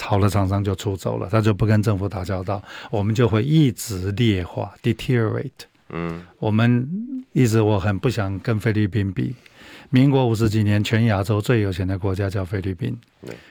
[0.00, 5.50] 好的厂商就出走了，他就不跟政府打交道，我们就会一直劣化 （deteriorate）。
[5.90, 6.88] 嗯，我们
[7.32, 9.34] 一直我很不想跟菲律宾比。
[9.90, 12.94] 民国五十几年，全亚洲最有钱的国家叫菲律宾。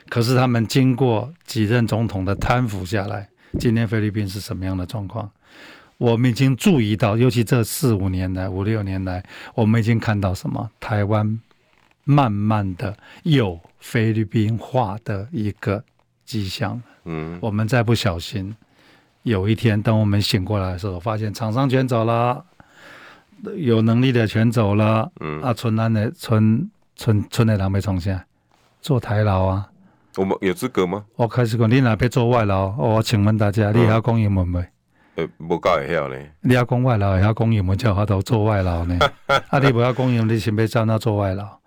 [0.08, 3.28] 可是他们经过几任总统的贪腐下来，
[3.60, 5.30] 今天菲律宾是什么样的状况？
[5.98, 9.26] 我们已经注意到，尤其这四五年来、五六年来，
[9.56, 10.70] 我们已经看到什么？
[10.80, 11.40] 台湾
[12.04, 15.84] 慢慢的有菲律宾化的一个
[16.28, 16.80] 迹象。
[17.06, 18.56] 嗯，我们再不小心，
[19.24, 22.46] 有一天等我们醒过来的时候，发现厂商全走了，
[23.56, 25.10] 有能力的全走了。
[25.22, 28.26] 嗯啊，村南的村村村的人没从下
[28.82, 29.70] 做台劳啊。
[30.18, 31.06] 我们有资格吗？
[31.16, 32.76] 我开始讲，你哪边做外劳？
[32.78, 34.60] 我请问大家，你要讲英文没？
[35.16, 36.16] 呃，不搞会晓呢。
[36.42, 39.00] 你要讲外劳，也要讲英文，叫他都做外劳呢？
[39.50, 41.58] 啊，你不要讲英文，你先别叫他做外劳。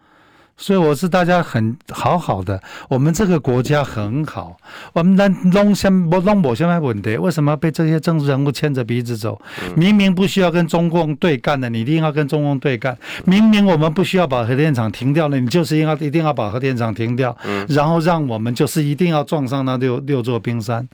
[0.61, 4.55] 所以我是大家很好好的，我们这个国家很好，
[4.93, 7.17] 我们能弄先不弄不什么问题？
[7.17, 9.41] 为什么要被这些政治人物牵着鼻子走？
[9.75, 12.95] 明明不需要跟中共对干的，你一定要跟中共对干。
[13.25, 17.35] 明明我们不需要把核电厂停掉了，你就是应该一定要把核电厂停掉，
[17.67, 20.87] 然后让我们就是一定要撞上那六六座冰山。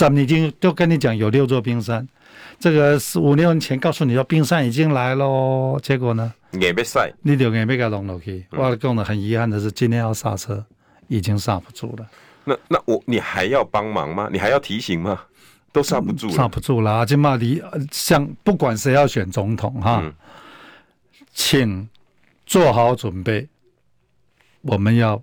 [0.00, 2.08] 咱们已经都跟你讲有六座冰山，
[2.58, 6.32] 这个是五六年前告诉你说冰山已经来喽，结果呢？
[6.52, 8.46] 也被晒，你就硬要给它弄落去。
[8.52, 10.64] 我讲的很遗憾的是，今天要刹车，
[11.08, 12.06] 已经刹不住了。
[12.44, 14.30] 那那我你还要帮忙吗？
[14.32, 15.20] 你还要提醒吗？
[15.70, 17.04] 都刹不住了，刹不住了。
[17.04, 20.14] 今嘛你像不管谁要选总统哈，嗯、
[21.34, 21.86] 请
[22.46, 23.46] 做好准备，
[24.62, 25.22] 我们要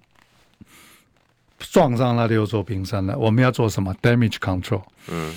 [1.59, 3.17] 撞上那六座冰山了。
[3.17, 4.83] 我们要做什么？Damage control。
[5.09, 5.33] 嗯，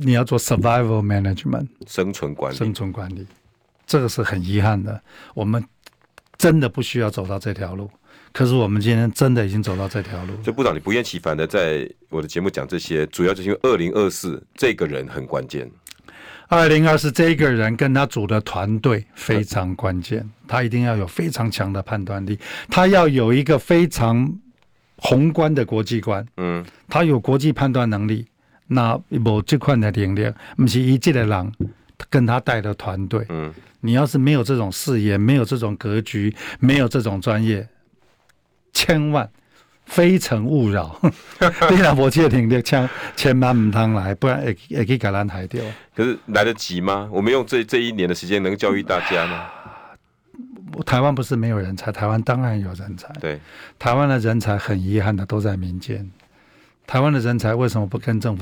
[0.00, 3.26] 你要做 Survival management，生存管理，生存管理。
[3.86, 5.00] 这个是很遗憾的，
[5.34, 5.64] 我们
[6.36, 7.90] 真的不需要走到这条路，
[8.32, 10.34] 可是我们今天真的已经走到这条路。
[10.44, 15.68] 所以部长，你不厌其烦的在我的节目讲这些，主要就是因为二零二四这个人很关键。
[16.48, 22.38] 二零二四这个人跟他组的团队非常关键，他一定要有非常强的判断力，
[22.68, 24.32] 他要有一个非常
[25.00, 28.26] 宏观的国际观，嗯，他有国际判断能力，
[28.68, 31.52] 那某这块的能力，不是一届的人
[32.08, 33.52] 跟他带的团队，嗯。
[33.82, 37.66] 你要是没有这种视野，没有这种格局，没有这种专业，
[38.74, 39.26] 千万
[39.86, 41.00] 非诚勿扰。
[41.70, 42.86] 你若无这能力，千
[43.16, 45.64] 千万唔通来，不然会会去给咱害掉。
[45.96, 47.08] 可是来得及吗？
[47.10, 49.46] 我们用这这一年的时间能教育大家吗？
[50.84, 53.12] 台湾不是没有人才，台湾当然有人才。
[53.20, 53.40] 对，
[53.78, 56.10] 台湾的人才很遗憾的都在民间。
[56.86, 58.38] 台湾的人才为什么不跟政府？